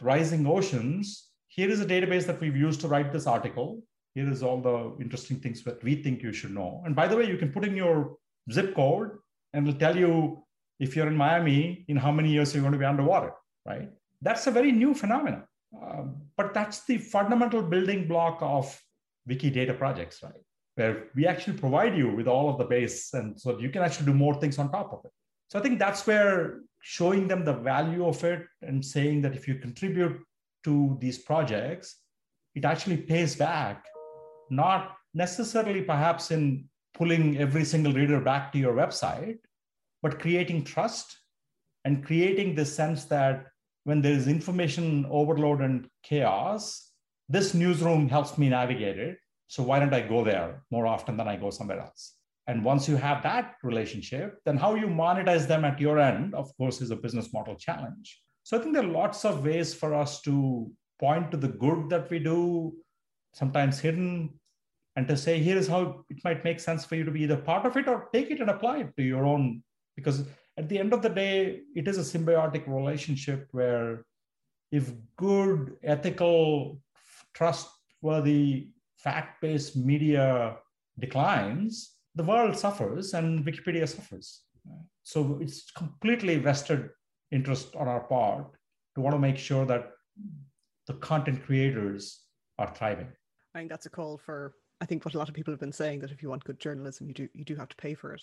rising 0.00 0.46
oceans, 0.46 1.30
here 1.48 1.70
is 1.70 1.80
a 1.80 1.86
database 1.86 2.26
that 2.26 2.40
we've 2.40 2.56
used 2.56 2.80
to 2.82 2.88
write 2.88 3.12
this 3.12 3.26
article 3.26 3.82
here 4.16 4.30
is 4.30 4.42
all 4.42 4.60
the 4.62 4.96
interesting 5.02 5.38
things 5.38 5.62
that 5.62 5.82
we 5.84 5.94
think 6.02 6.22
you 6.22 6.32
should 6.32 6.54
know. 6.54 6.82
And 6.86 6.96
by 6.96 7.06
the 7.06 7.16
way, 7.18 7.26
you 7.26 7.36
can 7.36 7.52
put 7.52 7.64
in 7.66 7.76
your 7.76 8.16
zip 8.50 8.74
code 8.74 9.10
and 9.52 9.68
it'll 9.68 9.78
tell 9.78 9.94
you 9.94 10.42
if 10.80 10.96
you're 10.96 11.06
in 11.06 11.16
Miami, 11.16 11.84
in 11.88 11.98
how 11.98 12.10
many 12.10 12.30
years 12.30 12.54
you're 12.54 12.62
going 12.62 12.72
to 12.72 12.78
be 12.78 12.86
underwater, 12.86 13.32
right? 13.66 13.90
That's 14.22 14.46
a 14.46 14.50
very 14.50 14.72
new 14.72 14.94
phenomenon. 14.94 15.44
Um, 15.82 16.16
but 16.38 16.54
that's 16.54 16.86
the 16.86 16.96
fundamental 16.96 17.60
building 17.60 18.08
block 18.08 18.38
of 18.40 18.64
Wikidata 19.28 19.76
projects, 19.76 20.22
right? 20.22 20.44
Where 20.76 21.08
we 21.14 21.26
actually 21.26 21.58
provide 21.58 21.94
you 21.94 22.08
with 22.08 22.26
all 22.26 22.48
of 22.48 22.56
the 22.56 22.64
base, 22.64 23.12
and 23.12 23.38
so 23.38 23.58
you 23.58 23.68
can 23.68 23.82
actually 23.82 24.06
do 24.06 24.14
more 24.14 24.34
things 24.40 24.58
on 24.58 24.72
top 24.72 24.94
of 24.94 25.00
it. 25.04 25.12
So 25.48 25.58
I 25.58 25.62
think 25.62 25.78
that's 25.78 26.06
where 26.06 26.60
showing 26.80 27.28
them 27.28 27.44
the 27.44 27.52
value 27.52 28.06
of 28.06 28.22
it 28.24 28.46
and 28.62 28.84
saying 28.84 29.22
that 29.22 29.34
if 29.34 29.46
you 29.48 29.56
contribute 29.56 30.20
to 30.64 30.96
these 31.00 31.18
projects, 31.18 31.96
it 32.54 32.64
actually 32.64 32.96
pays 32.96 33.36
back 33.36 33.84
not 34.50 34.96
necessarily 35.14 35.82
perhaps 35.82 36.30
in 36.30 36.68
pulling 36.94 37.38
every 37.38 37.64
single 37.64 37.92
reader 37.92 38.20
back 38.20 38.52
to 38.52 38.58
your 38.58 38.74
website, 38.74 39.38
but 40.02 40.18
creating 40.18 40.64
trust 40.64 41.18
and 41.84 42.04
creating 42.04 42.54
the 42.54 42.64
sense 42.64 43.04
that 43.04 43.46
when 43.84 44.02
there 44.02 44.12
is 44.12 44.26
information 44.26 45.06
overload 45.08 45.60
and 45.60 45.88
chaos, 46.02 46.90
this 47.28 47.54
newsroom 47.54 48.08
helps 48.08 48.36
me 48.36 48.48
navigate 48.48 48.98
it. 48.98 49.18
So 49.46 49.62
why 49.62 49.78
don't 49.78 49.94
I 49.94 50.00
go 50.00 50.24
there 50.24 50.64
more 50.72 50.86
often 50.86 51.16
than 51.16 51.28
I 51.28 51.36
go 51.36 51.50
somewhere 51.50 51.80
else? 51.80 52.15
And 52.48 52.64
once 52.64 52.88
you 52.88 52.96
have 52.96 53.22
that 53.24 53.56
relationship, 53.62 54.38
then 54.44 54.56
how 54.56 54.74
you 54.74 54.86
monetize 54.86 55.48
them 55.48 55.64
at 55.64 55.80
your 55.80 55.98
end, 55.98 56.34
of 56.34 56.56
course, 56.56 56.80
is 56.80 56.90
a 56.90 56.96
business 56.96 57.32
model 57.32 57.56
challenge. 57.56 58.20
So 58.44 58.56
I 58.56 58.60
think 58.62 58.74
there 58.74 58.84
are 58.84 58.86
lots 59.02 59.24
of 59.24 59.44
ways 59.44 59.74
for 59.74 59.92
us 59.94 60.20
to 60.22 60.70
point 61.00 61.32
to 61.32 61.36
the 61.36 61.48
good 61.48 61.90
that 61.90 62.08
we 62.08 62.20
do, 62.20 62.74
sometimes 63.34 63.80
hidden, 63.80 64.38
and 64.94 65.08
to 65.08 65.16
say, 65.16 65.40
here 65.40 65.56
is 65.58 65.66
how 65.66 66.04
it 66.08 66.22
might 66.24 66.44
make 66.44 66.60
sense 66.60 66.84
for 66.84 66.94
you 66.94 67.04
to 67.04 67.10
be 67.10 67.22
either 67.22 67.36
part 67.36 67.66
of 67.66 67.76
it 67.76 67.88
or 67.88 68.08
take 68.12 68.30
it 68.30 68.40
and 68.40 68.48
apply 68.48 68.78
it 68.78 68.96
to 68.96 69.02
your 69.02 69.26
own. 69.26 69.62
Because 69.96 70.26
at 70.56 70.68
the 70.68 70.78
end 70.78 70.92
of 70.92 71.02
the 71.02 71.08
day, 71.08 71.62
it 71.74 71.88
is 71.88 71.98
a 71.98 72.18
symbiotic 72.18 72.66
relationship 72.66 73.48
where 73.50 74.04
if 74.70 74.92
good, 75.16 75.76
ethical, 75.82 76.80
trustworthy, 77.34 78.68
fact 78.96 79.40
based 79.42 79.76
media 79.76 80.56
declines, 80.98 81.95
the 82.16 82.24
world 82.24 82.58
suffers 82.58 83.14
and 83.14 83.44
Wikipedia 83.44 83.86
suffers. 83.86 84.42
So 85.04 85.38
it's 85.40 85.70
completely 85.70 86.38
vested 86.38 86.90
interest 87.30 87.76
on 87.76 87.86
our 87.86 88.00
part 88.00 88.46
to 88.94 89.00
want 89.00 89.14
to 89.14 89.20
make 89.20 89.36
sure 89.36 89.64
that 89.66 89.92
the 90.86 90.94
content 90.94 91.44
creators 91.44 92.22
are 92.58 92.72
thriving. 92.74 93.08
I 93.54 93.58
think 93.58 93.70
that's 93.70 93.86
a 93.86 93.90
call 93.90 94.18
for 94.18 94.54
I 94.80 94.86
think 94.86 95.04
what 95.04 95.14
a 95.14 95.18
lot 95.18 95.28
of 95.28 95.34
people 95.34 95.52
have 95.52 95.60
been 95.60 95.72
saying 95.72 96.00
that 96.00 96.10
if 96.10 96.22
you 96.22 96.28
want 96.28 96.44
good 96.44 96.60
journalism, 96.60 97.08
you 97.08 97.14
do 97.14 97.28
you 97.32 97.44
do 97.44 97.56
have 97.56 97.68
to 97.68 97.76
pay 97.76 97.94
for 97.94 98.12
it, 98.12 98.22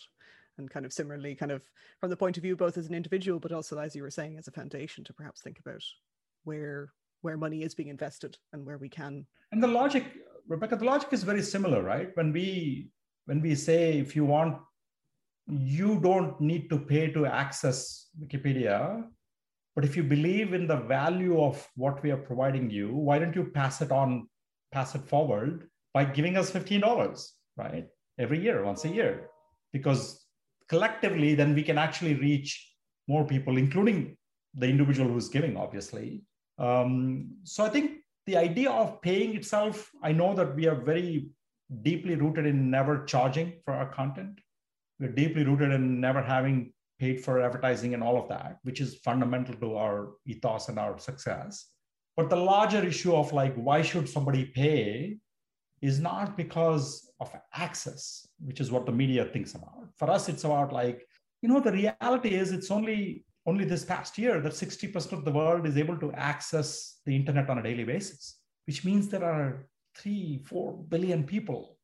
and 0.58 0.70
kind 0.70 0.86
of 0.86 0.94
similarly, 0.94 1.36
kind 1.36 1.52
of 1.52 1.64
from 2.00 2.10
the 2.10 2.18
point 2.18 2.38
of 2.38 2.44
view 2.44 2.56
both 2.56 2.78
as 2.78 2.88
an 2.88 2.94
individual, 2.94 3.40
but 3.40 3.52
also 3.52 3.80
as 3.80 3.96
you 3.96 4.04
were 4.04 4.12
saying, 4.12 4.38
as 4.38 4.48
a 4.48 4.52
foundation 4.52 5.04
to 5.04 5.14
perhaps 5.14 5.42
think 5.42 5.60
about 5.60 5.84
where 6.44 6.92
where 7.22 7.38
money 7.38 7.64
is 7.64 7.74
being 7.74 7.90
invested 7.90 8.38
and 8.52 8.66
where 8.66 8.78
we 8.78 8.90
can. 8.90 9.26
And 9.52 9.64
the 9.64 9.68
logic, 9.68 10.04
Rebecca, 10.48 10.76
the 10.76 10.86
logic 10.86 11.10
is 11.12 11.24
very 11.24 11.42
similar, 11.42 11.82
right? 11.82 12.10
When 12.16 12.34
we 12.34 12.92
when 13.26 13.42
we 13.42 13.56
say 13.56 13.98
if 13.98 14.16
you 14.16 14.26
want, 14.26 14.58
you 15.48 16.00
don't 16.00 16.40
need 16.40 16.70
to 16.70 16.80
pay 16.80 17.12
to 17.12 17.26
access 17.26 18.08
Wikipedia, 18.22 19.04
but 19.76 19.84
if 19.84 19.98
you 19.98 20.04
believe 20.04 20.54
in 20.54 20.68
the 20.68 20.78
value 20.78 21.42
of 21.42 21.68
what 21.76 22.02
we 22.04 22.12
are 22.12 22.18
providing 22.18 22.70
you, 22.70 22.96
why 22.96 23.20
don't 23.20 23.36
you 23.36 23.46
pass 23.46 23.82
it 23.82 23.92
on, 23.92 24.28
pass 24.72 24.96
it 24.96 25.02
forward? 25.02 25.68
by 25.94 26.04
giving 26.04 26.38
us 26.38 26.52
$15, 26.52 27.30
right? 27.56 27.88
Every 28.18 28.40
year, 28.40 28.64
once 28.64 28.84
a 28.86 28.90
year. 28.90 29.30
Because 29.72 30.26
collectively, 30.68 31.36
then 31.36 31.54
we 31.54 31.64
can 31.64 31.78
actually 31.78 32.16
reach 32.16 32.74
more 33.08 33.26
people, 33.26 33.58
including 33.58 34.18
the 34.56 34.68
individual 34.68 35.10
who's 35.10 35.30
giving, 35.30 35.56
obviously. 35.56 36.24
Um, 36.58 37.30
so 37.44 37.64
I 37.64 37.70
think 37.70 38.00
the 38.26 38.38
idea 38.38 38.72
of 38.72 39.02
paying 39.02 39.36
itself, 39.36 39.90
I 40.02 40.12
know 40.12 40.34
that 40.36 40.56
we 40.56 40.68
are 40.68 40.76
very 40.76 41.28
deeply 41.82 42.16
rooted 42.16 42.46
in 42.46 42.70
never 42.70 43.06
charging 43.06 43.54
for 43.64 43.74
our 43.74 43.92
content. 43.92 44.40
We're 45.00 45.10
deeply 45.10 45.44
rooted 45.44 45.72
in 45.72 46.00
never 46.00 46.22
having 46.22 46.74
paid 47.00 47.24
for 47.24 47.42
advertising 47.42 47.94
and 47.94 48.04
all 48.04 48.22
of 48.22 48.30
that, 48.30 48.60
which 48.64 48.80
is 48.80 48.96
fundamental 48.96 49.56
to 49.56 49.78
our 49.78 50.12
ethos 50.26 50.70
and 50.70 50.78
our 50.78 50.98
success. 51.00 51.68
But 52.16 52.30
the 52.30 52.36
larger 52.36 52.86
issue 52.86 53.16
of 53.16 53.34
like, 53.34 53.56
why 53.56 53.82
should 53.82 54.08
somebody 54.08 54.46
pay 54.46 55.18
is 55.82 56.00
not 56.00 56.38
because 56.38 57.12
of 57.20 57.30
access, 57.54 58.26
which 58.40 58.62
is 58.62 58.72
what 58.72 58.86
the 58.86 58.92
media 58.92 59.26
thinks 59.26 59.54
about. 59.54 59.90
For 59.98 60.10
us, 60.10 60.30
it's 60.30 60.46
about 60.46 60.72
like, 60.72 61.06
you 61.42 61.50
know, 61.50 61.60
the 61.60 61.74
reality 61.74 62.36
is 62.36 62.52
it's 62.52 62.72
only 62.72 63.26
only 63.46 63.66
this 63.66 63.84
past 63.84 64.18
year 64.18 64.40
that 64.40 64.54
60% 64.54 65.12
of 65.12 65.26
the 65.26 65.32
world 65.32 65.68
is 65.68 65.78
able 65.78 65.98
to 65.98 66.14
access 66.14 67.00
the 67.06 67.14
internet 67.14 67.50
on 67.50 67.58
a 67.58 67.64
daily 67.64 67.84
basis, 67.84 68.38
which 68.66 68.86
means 68.86 69.10
there 69.10 69.26
are 69.26 69.66
three, 69.96 70.38
four 70.46 70.74
billion 70.74 71.24
people 71.24 71.78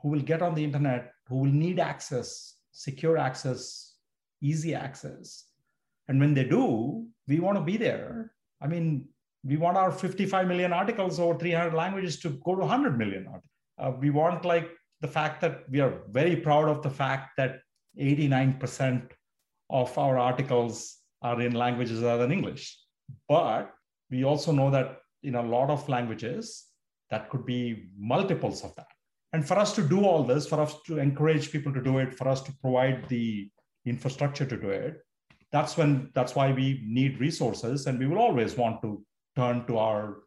who 0.00 0.08
will 0.08 0.20
get 0.20 0.42
on 0.42 0.54
the 0.54 0.64
internet, 0.64 1.12
who 1.28 1.36
will 1.36 1.52
need 1.52 1.78
access, 1.78 2.54
secure 2.72 3.18
access, 3.18 3.94
easy 4.40 4.74
access. 4.74 5.44
And 6.08 6.18
when 6.18 6.34
they 6.34 6.44
do, 6.44 7.06
we 7.28 7.40
want 7.40 7.58
to 7.58 7.64
be 7.64 7.76
there. 7.76 8.32
I 8.60 8.66
mean, 8.66 9.08
we 9.44 9.56
want 9.56 9.76
our 9.76 9.90
55 9.92 10.46
million 10.46 10.72
articles 10.72 11.18
over 11.20 11.38
300 11.38 11.74
languages 11.74 12.18
to 12.20 12.30
go 12.44 12.54
to 12.54 12.60
100 12.60 12.98
million. 12.98 13.26
Uh, 13.78 13.92
we 13.98 14.10
want 14.10 14.44
like 14.44 14.70
the 15.00 15.08
fact 15.08 15.40
that 15.40 15.64
we 15.70 15.80
are 15.80 16.02
very 16.10 16.36
proud 16.36 16.68
of 16.68 16.82
the 16.82 16.90
fact 16.90 17.36
that 17.36 17.60
89% 17.98 19.10
of 19.70 19.96
our 19.96 20.18
articles 20.18 20.98
are 21.22 21.40
in 21.40 21.52
languages 21.52 22.02
other 22.02 22.22
than 22.22 22.32
English. 22.32 22.78
But 23.28 23.72
we 24.10 24.24
also 24.24 24.52
know 24.52 24.70
that 24.70 24.98
in 25.22 25.34
a 25.36 25.42
lot 25.42 25.70
of 25.70 25.88
languages, 25.88 26.66
that 27.10 27.28
could 27.30 27.44
be 27.44 27.90
multiples 27.98 28.64
of 28.64 28.74
that. 28.76 28.86
And 29.32 29.46
for 29.46 29.58
us 29.58 29.74
to 29.76 29.82
do 29.82 30.04
all 30.04 30.24
this, 30.24 30.46
for 30.46 30.60
us 30.60 30.74
to 30.86 30.98
encourage 30.98 31.52
people 31.52 31.72
to 31.72 31.82
do 31.82 31.98
it, 31.98 32.14
for 32.14 32.28
us 32.28 32.42
to 32.42 32.52
provide 32.60 33.08
the 33.08 33.50
infrastructure 33.84 34.44
to 34.44 34.56
do 34.56 34.70
it, 34.70 34.98
that's 35.52 35.76
when 35.76 36.10
that's 36.14 36.34
why 36.34 36.52
we 36.52 36.82
need 36.86 37.20
resources 37.20 37.86
and 37.86 37.98
we 37.98 38.06
will 38.06 38.18
always 38.18 38.56
want 38.56 38.80
to 38.82 39.04
turn 39.36 39.66
to 39.66 39.78
our 39.78 40.22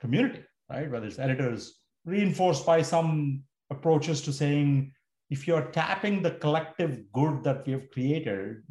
community, 0.00 0.42
right? 0.70 0.90
Whether 0.90 1.06
it's 1.06 1.18
editors, 1.18 1.80
reinforced 2.04 2.64
by 2.66 2.82
some 2.82 3.42
approaches 3.70 4.20
to 4.22 4.32
saying, 4.32 4.92
if 5.30 5.46
you're 5.46 5.70
tapping 5.72 6.22
the 6.22 6.32
collective 6.32 7.00
good 7.12 7.42
that 7.44 7.66
we 7.66 7.72
have 7.72 7.90
created 7.90 8.62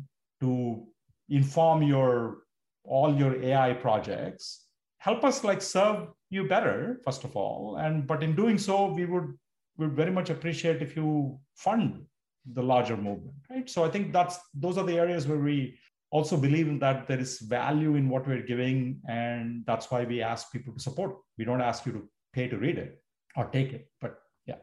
to 0.41 0.85
inform 1.29 1.83
your 1.83 2.39
all 2.83 3.13
your 3.15 3.41
AI 3.43 3.73
projects, 3.73 4.65
help 4.99 5.23
us 5.23 5.43
like 5.43 5.61
serve 5.61 6.07
you 6.29 6.47
better, 6.47 6.99
first 7.05 7.23
of 7.23 7.35
all. 7.35 7.77
And 7.77 8.05
but 8.05 8.23
in 8.23 8.35
doing 8.35 8.57
so, 8.57 8.91
we 8.91 9.05
would 9.05 9.33
would 9.77 9.93
very 9.93 10.11
much 10.11 10.29
appreciate 10.29 10.81
if 10.81 10.95
you 10.95 11.39
fund 11.55 12.05
the 12.53 12.63
larger 12.63 12.97
movement, 12.97 13.35
right? 13.49 13.69
So 13.69 13.83
I 13.83 13.89
think 13.89 14.13
that's 14.13 14.39
those 14.53 14.77
are 14.77 14.85
the 14.85 14.97
areas 14.97 15.27
where 15.27 15.37
we 15.37 15.77
also 16.09 16.37
believe 16.37 16.79
that 16.79 17.07
there 17.07 17.19
is 17.19 17.39
value 17.39 17.95
in 17.95 18.09
what 18.09 18.27
we're 18.27 18.41
giving, 18.43 19.01
and 19.07 19.63
that's 19.65 19.91
why 19.91 20.03
we 20.05 20.21
ask 20.21 20.51
people 20.51 20.73
to 20.73 20.79
support. 20.79 21.17
We 21.37 21.45
don't 21.45 21.61
ask 21.61 21.85
you 21.85 21.91
to 21.93 22.09
pay 22.33 22.47
to 22.47 22.57
read 22.57 22.77
it 22.77 23.01
or 23.35 23.45
take 23.45 23.73
it, 23.73 23.89
but 24.01 24.19
yeah. 24.45 24.55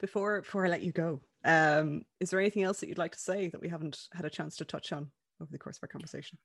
Before 0.00 0.40
before 0.40 0.66
I 0.66 0.68
let 0.68 0.82
you 0.82 0.92
go, 0.92 1.20
um, 1.44 2.02
is 2.20 2.30
there 2.30 2.40
anything 2.40 2.64
else 2.64 2.80
that 2.80 2.88
you'd 2.88 2.98
like 2.98 3.12
to 3.12 3.20
say 3.20 3.48
that 3.48 3.60
we 3.60 3.68
haven't 3.68 3.98
had 4.12 4.24
a 4.24 4.30
chance 4.30 4.56
to 4.56 4.64
touch 4.64 4.92
on? 4.92 5.10
over 5.40 5.50
the 5.50 5.58
course 5.58 5.76
of 5.76 5.84
our 5.84 5.88
conversation? 5.88 6.38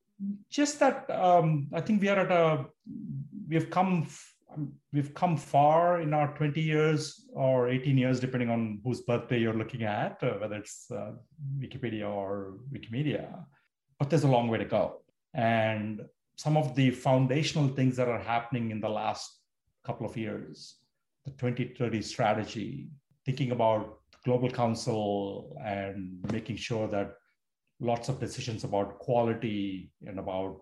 Just 0.49 0.79
that 0.79 1.09
um, 1.09 1.67
I 1.73 1.81
think 1.81 2.01
we 2.01 2.09
are 2.09 2.19
at 2.19 2.31
a 2.31 2.65
we've 3.47 3.69
come 3.69 4.07
we've 4.91 5.13
come 5.13 5.37
far 5.37 6.01
in 6.01 6.13
our 6.13 6.35
20 6.35 6.61
years 6.61 7.25
or 7.33 7.69
18 7.69 7.97
years, 7.97 8.19
depending 8.19 8.49
on 8.49 8.79
whose 8.83 9.01
birthday 9.01 9.39
you're 9.39 9.53
looking 9.53 9.83
at, 9.83 10.21
uh, 10.23 10.33
whether 10.33 10.55
it's 10.55 10.89
uh, 10.91 11.11
Wikipedia 11.59 12.09
or 12.09 12.55
Wikimedia. 12.73 13.43
But 13.99 14.09
there's 14.09 14.23
a 14.23 14.27
long 14.27 14.47
way 14.47 14.57
to 14.57 14.65
go, 14.65 15.01
and 15.33 16.01
some 16.35 16.57
of 16.57 16.75
the 16.75 16.91
foundational 16.91 17.67
things 17.67 17.95
that 17.97 18.07
are 18.07 18.19
happening 18.19 18.71
in 18.71 18.79
the 18.79 18.89
last 18.89 19.39
couple 19.85 20.05
of 20.05 20.17
years, 20.17 20.75
the 21.25 21.31
2030 21.31 22.01
strategy, 22.01 22.89
thinking 23.25 23.51
about 23.51 23.99
global 24.25 24.49
council 24.49 25.55
and 25.63 26.17
making 26.31 26.55
sure 26.55 26.87
that 26.87 27.15
lots 27.79 28.09
of 28.09 28.19
decisions 28.19 28.63
about 28.63 28.99
quality 28.99 29.91
and 30.05 30.17
about 30.19 30.61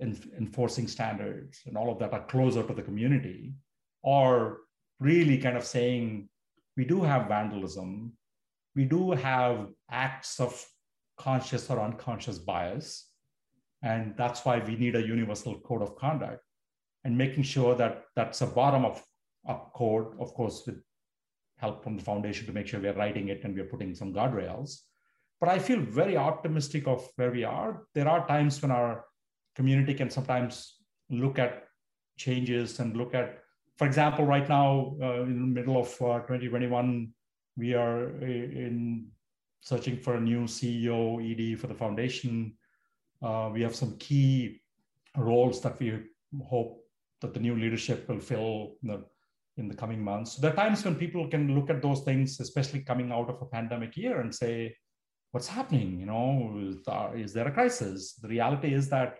en- 0.00 0.30
enforcing 0.36 0.88
standards 0.88 1.60
and 1.66 1.76
all 1.76 1.90
of 1.90 1.98
that 1.98 2.12
are 2.12 2.26
closer 2.26 2.62
to 2.62 2.74
the 2.74 2.82
community, 2.82 3.54
or 4.02 4.58
really 5.00 5.38
kind 5.38 5.56
of 5.56 5.64
saying 5.64 6.28
we 6.76 6.84
do 6.84 7.02
have 7.02 7.28
vandalism, 7.28 8.12
we 8.74 8.84
do 8.84 9.12
have 9.12 9.68
acts 9.90 10.40
of 10.40 10.64
conscious 11.18 11.68
or 11.70 11.80
unconscious 11.80 12.38
bias, 12.38 13.10
and 13.82 14.14
that's 14.16 14.44
why 14.44 14.58
we 14.58 14.76
need 14.76 14.96
a 14.96 15.06
universal 15.06 15.60
code 15.60 15.82
of 15.82 15.96
conduct. 15.96 16.42
And 17.04 17.16
making 17.16 17.44
sure 17.44 17.74
that 17.76 18.04
that's 18.16 18.40
a 18.40 18.46
bottom 18.46 18.84
of 18.84 19.02
up 19.48 19.72
code, 19.74 20.20
of 20.20 20.34
course, 20.34 20.64
with 20.66 20.82
help 21.56 21.82
from 21.82 21.96
the 21.96 22.02
foundation 22.02 22.46
to 22.46 22.52
make 22.52 22.66
sure 22.66 22.80
we're 22.80 22.92
writing 22.92 23.28
it 23.28 23.42
and 23.44 23.54
we're 23.54 23.64
putting 23.64 23.94
some 23.94 24.12
guardrails. 24.12 24.80
But 25.40 25.48
I 25.48 25.58
feel 25.58 25.80
very 25.80 26.16
optimistic 26.16 26.86
of 26.86 27.08
where 27.16 27.30
we 27.30 27.44
are. 27.44 27.84
There 27.94 28.08
are 28.08 28.26
times 28.26 28.60
when 28.60 28.72
our 28.72 29.04
community 29.58 29.92
can 29.92 30.08
sometimes 30.08 30.76
look 31.10 31.36
at 31.38 31.64
changes 32.16 32.78
and 32.78 32.96
look 32.96 33.12
at, 33.12 33.40
for 33.76 33.86
example, 33.88 34.24
right 34.24 34.48
now 34.48 34.94
uh, 35.02 35.22
in 35.22 35.40
the 35.40 35.52
middle 35.58 35.76
of 35.76 35.88
uh, 36.00 36.20
2021, 36.20 37.12
we 37.56 37.74
are 37.74 38.08
in 38.22 39.08
searching 39.60 39.96
for 39.98 40.14
a 40.14 40.20
new 40.20 40.42
CEO, 40.44 41.00
ED 41.28 41.58
for 41.58 41.66
the 41.66 41.74
foundation. 41.74 42.54
Uh, 43.20 43.50
we 43.52 43.60
have 43.60 43.74
some 43.74 43.96
key 43.98 44.60
roles 45.16 45.60
that 45.62 45.76
we 45.80 45.88
hope 46.44 46.80
that 47.20 47.34
the 47.34 47.40
new 47.40 47.56
leadership 47.56 48.08
will 48.08 48.20
fill 48.20 48.76
in 48.82 48.88
the, 48.90 49.04
in 49.56 49.66
the 49.66 49.74
coming 49.74 50.00
months. 50.00 50.34
So 50.34 50.40
there 50.40 50.52
are 50.52 50.62
times 50.64 50.84
when 50.84 50.94
people 50.94 51.26
can 51.26 51.52
look 51.56 51.68
at 51.68 51.82
those 51.82 52.02
things, 52.02 52.38
especially 52.38 52.82
coming 52.82 53.10
out 53.10 53.28
of 53.28 53.42
a 53.42 53.46
pandemic 53.46 53.96
year, 53.96 54.20
and 54.20 54.32
say, 54.32 54.76
what's 55.32 55.48
happening? 55.48 55.98
You 55.98 56.06
know, 56.06 56.72
is 57.16 57.32
there 57.32 57.48
a 57.48 57.52
crisis? 57.52 58.14
The 58.14 58.28
reality 58.28 58.72
is 58.72 58.88
that 58.90 59.18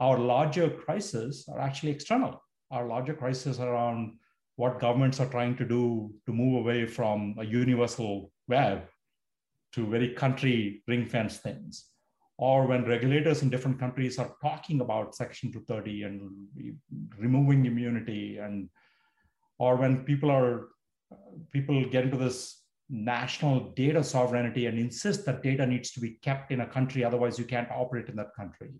our 0.00 0.18
larger 0.18 0.68
crises 0.70 1.48
are 1.50 1.60
actually 1.60 1.92
external. 1.92 2.42
Our 2.70 2.86
larger 2.86 3.14
crises 3.14 3.60
around 3.60 4.18
what 4.56 4.80
governments 4.80 5.20
are 5.20 5.28
trying 5.28 5.56
to 5.56 5.64
do 5.64 6.12
to 6.26 6.32
move 6.32 6.60
away 6.60 6.86
from 6.86 7.36
a 7.38 7.44
universal 7.44 8.32
web 8.48 8.88
to 9.72 9.86
very 9.86 10.14
country 10.14 10.82
ring 10.88 11.06
fence 11.06 11.38
things. 11.38 11.86
Or 12.38 12.66
when 12.66 12.84
regulators 12.84 13.42
in 13.42 13.50
different 13.50 13.78
countries 13.78 14.18
are 14.18 14.34
talking 14.42 14.80
about 14.80 15.14
Section 15.14 15.52
230 15.52 16.02
and 16.02 16.78
removing 17.18 17.64
immunity, 17.64 18.38
and 18.38 18.68
or 19.58 19.76
when 19.76 20.04
people 20.04 20.30
are 20.30 20.68
people 21.50 21.82
get 21.88 22.04
into 22.04 22.18
this 22.18 22.62
national 22.90 23.70
data 23.70 24.04
sovereignty 24.04 24.66
and 24.66 24.78
insist 24.78 25.24
that 25.24 25.42
data 25.42 25.66
needs 25.66 25.90
to 25.92 26.00
be 26.00 26.18
kept 26.22 26.52
in 26.52 26.60
a 26.60 26.66
country, 26.66 27.04
otherwise, 27.04 27.38
you 27.38 27.44
can't 27.44 27.70
operate 27.70 28.08
in 28.08 28.16
that 28.16 28.34
country, 28.36 28.70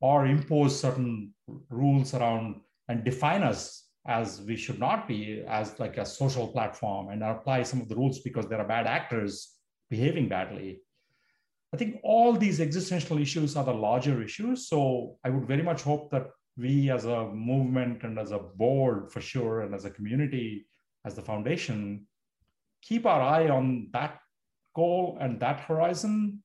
or 0.00 0.26
impose 0.26 0.78
certain 0.78 1.32
rules 1.70 2.14
around 2.14 2.60
and 2.88 3.04
define 3.04 3.42
us 3.42 3.88
as 4.06 4.40
we 4.42 4.56
should 4.56 4.78
not 4.78 5.08
be 5.08 5.42
as 5.48 5.78
like 5.80 5.96
a 5.96 6.06
social 6.06 6.46
platform 6.48 7.08
and 7.08 7.22
apply 7.22 7.62
some 7.62 7.80
of 7.80 7.88
the 7.88 7.96
rules 7.96 8.20
because 8.20 8.46
there 8.46 8.60
are 8.60 8.68
bad 8.68 8.86
actors 8.86 9.56
behaving 9.90 10.28
badly. 10.28 10.80
I 11.74 11.76
think 11.76 12.00
all 12.04 12.32
these 12.32 12.60
existential 12.60 13.18
issues 13.18 13.56
are 13.56 13.64
the 13.64 13.74
larger 13.74 14.22
issues. 14.22 14.68
So 14.68 15.18
I 15.24 15.30
would 15.30 15.46
very 15.46 15.62
much 15.62 15.82
hope 15.82 16.10
that 16.12 16.28
we 16.56 16.90
as 16.90 17.04
a 17.04 17.26
movement 17.26 18.02
and 18.04 18.18
as 18.18 18.30
a 18.30 18.38
board 18.38 19.12
for 19.12 19.20
sure, 19.20 19.60
and 19.62 19.74
as 19.74 19.84
a 19.84 19.90
community, 19.90 20.66
as 21.04 21.14
the 21.14 21.22
foundation, 21.22 22.06
keep 22.82 23.04
our 23.04 23.20
eye 23.20 23.48
on 23.48 23.88
that 23.92 24.20
goal 24.74 25.18
and 25.20 25.40
that 25.40 25.60
horizon 25.60 26.42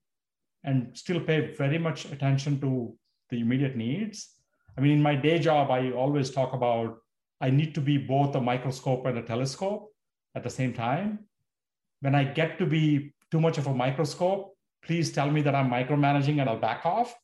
and 0.64 0.97
still 0.97 1.20
pay 1.20 1.54
very 1.56 1.78
much 1.78 2.06
attention 2.06 2.60
to 2.62 2.95
the 3.32 3.39
immediate 3.39 3.75
needs. 3.75 4.36
I 4.77 4.82
mean, 4.82 4.93
in 4.93 5.01
my 5.01 5.15
day 5.15 5.39
job, 5.39 5.71
I 5.71 5.91
always 5.91 6.29
talk 6.29 6.53
about 6.53 6.97
I 7.41 7.49
need 7.49 7.73
to 7.75 7.82
be 7.82 7.97
both 7.97 8.36
a 8.36 8.41
microscope 8.41 9.05
and 9.07 9.17
a 9.17 9.23
telescope 9.23 9.91
at 10.36 10.43
the 10.43 10.49
same 10.49 10.73
time. 10.73 11.19
When 12.01 12.13
I 12.13 12.23
get 12.23 12.59
to 12.59 12.65
be 12.65 13.13
too 13.32 13.41
much 13.41 13.57
of 13.57 13.67
a 13.67 13.73
microscope, 13.73 14.55
please 14.84 15.11
tell 15.11 15.29
me 15.32 15.41
that 15.41 15.55
I'm 15.55 15.69
micromanaging 15.69 16.39
and 16.39 16.49
I'll 16.49 16.59
back 16.59 16.86
off. 16.86 17.15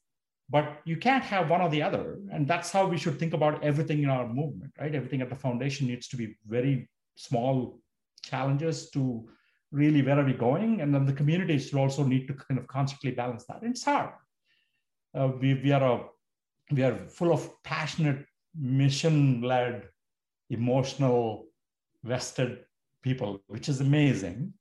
But 0.49 0.79
you 0.85 0.97
can't 0.97 1.23
have 1.23 1.49
one 1.49 1.61
or 1.61 1.69
the 1.69 1.83
other. 1.83 2.19
And 2.31 2.47
that's 2.47 2.71
how 2.71 2.87
we 2.87 2.97
should 2.97 3.19
think 3.19 3.33
about 3.33 3.63
everything 3.63 4.01
in 4.03 4.09
our 4.09 4.27
movement, 4.27 4.71
right? 4.79 4.95
Everything 4.95 5.21
at 5.21 5.29
the 5.29 5.35
foundation 5.35 5.87
needs 5.87 6.07
to 6.07 6.15
be 6.15 6.37
very 6.47 6.89
small 7.15 7.79
challenges 8.23 8.89
to 8.91 9.27
really 9.71 10.01
where 10.01 10.19
are 10.19 10.25
we 10.25 10.33
going? 10.33 10.81
And 10.81 10.93
then 10.93 11.05
the 11.05 11.13
communities 11.13 11.67
should 11.67 11.79
also 11.79 12.03
need 12.03 12.27
to 12.27 12.33
kind 12.33 12.59
of 12.59 12.67
constantly 12.67 13.11
balance 13.11 13.45
that. 13.45 13.61
And 13.61 13.71
it's 13.71 13.83
hard. 13.83 14.11
Uh, 15.17 15.31
we, 15.41 15.55
we 15.55 15.71
are 15.71 15.83
a 15.83 16.01
we 16.71 16.83
are 16.83 16.95
full 17.07 17.31
of 17.33 17.49
passionate 17.63 18.23
mission 18.53 19.41
led, 19.41 19.83
emotional, 20.51 21.47
vested 22.03 22.59
people, 23.01 23.41
which 23.47 23.67
is 23.67 23.81
amazing. 23.81 24.53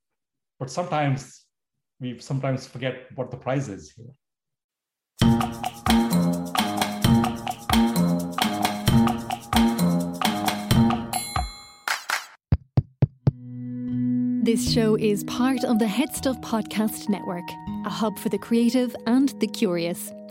But 0.58 0.70
sometimes 0.70 1.44
we 2.00 2.18
sometimes 2.20 2.66
forget 2.66 3.08
what 3.16 3.30
the 3.30 3.36
prize 3.36 3.68
is 3.68 3.92
here. 3.92 4.14
This 14.42 14.72
show 14.72 14.94
is 14.94 15.22
part 15.24 15.64
of 15.64 15.80
the 15.80 15.86
HeadStuff 15.86 16.40
Podcast 16.40 17.10
Network, 17.10 17.44
a 17.84 17.90
hub 17.90 18.18
for 18.18 18.30
the 18.30 18.38
creative 18.38 18.96
and 19.06 19.28
the 19.40 19.48
curious. 19.48 20.12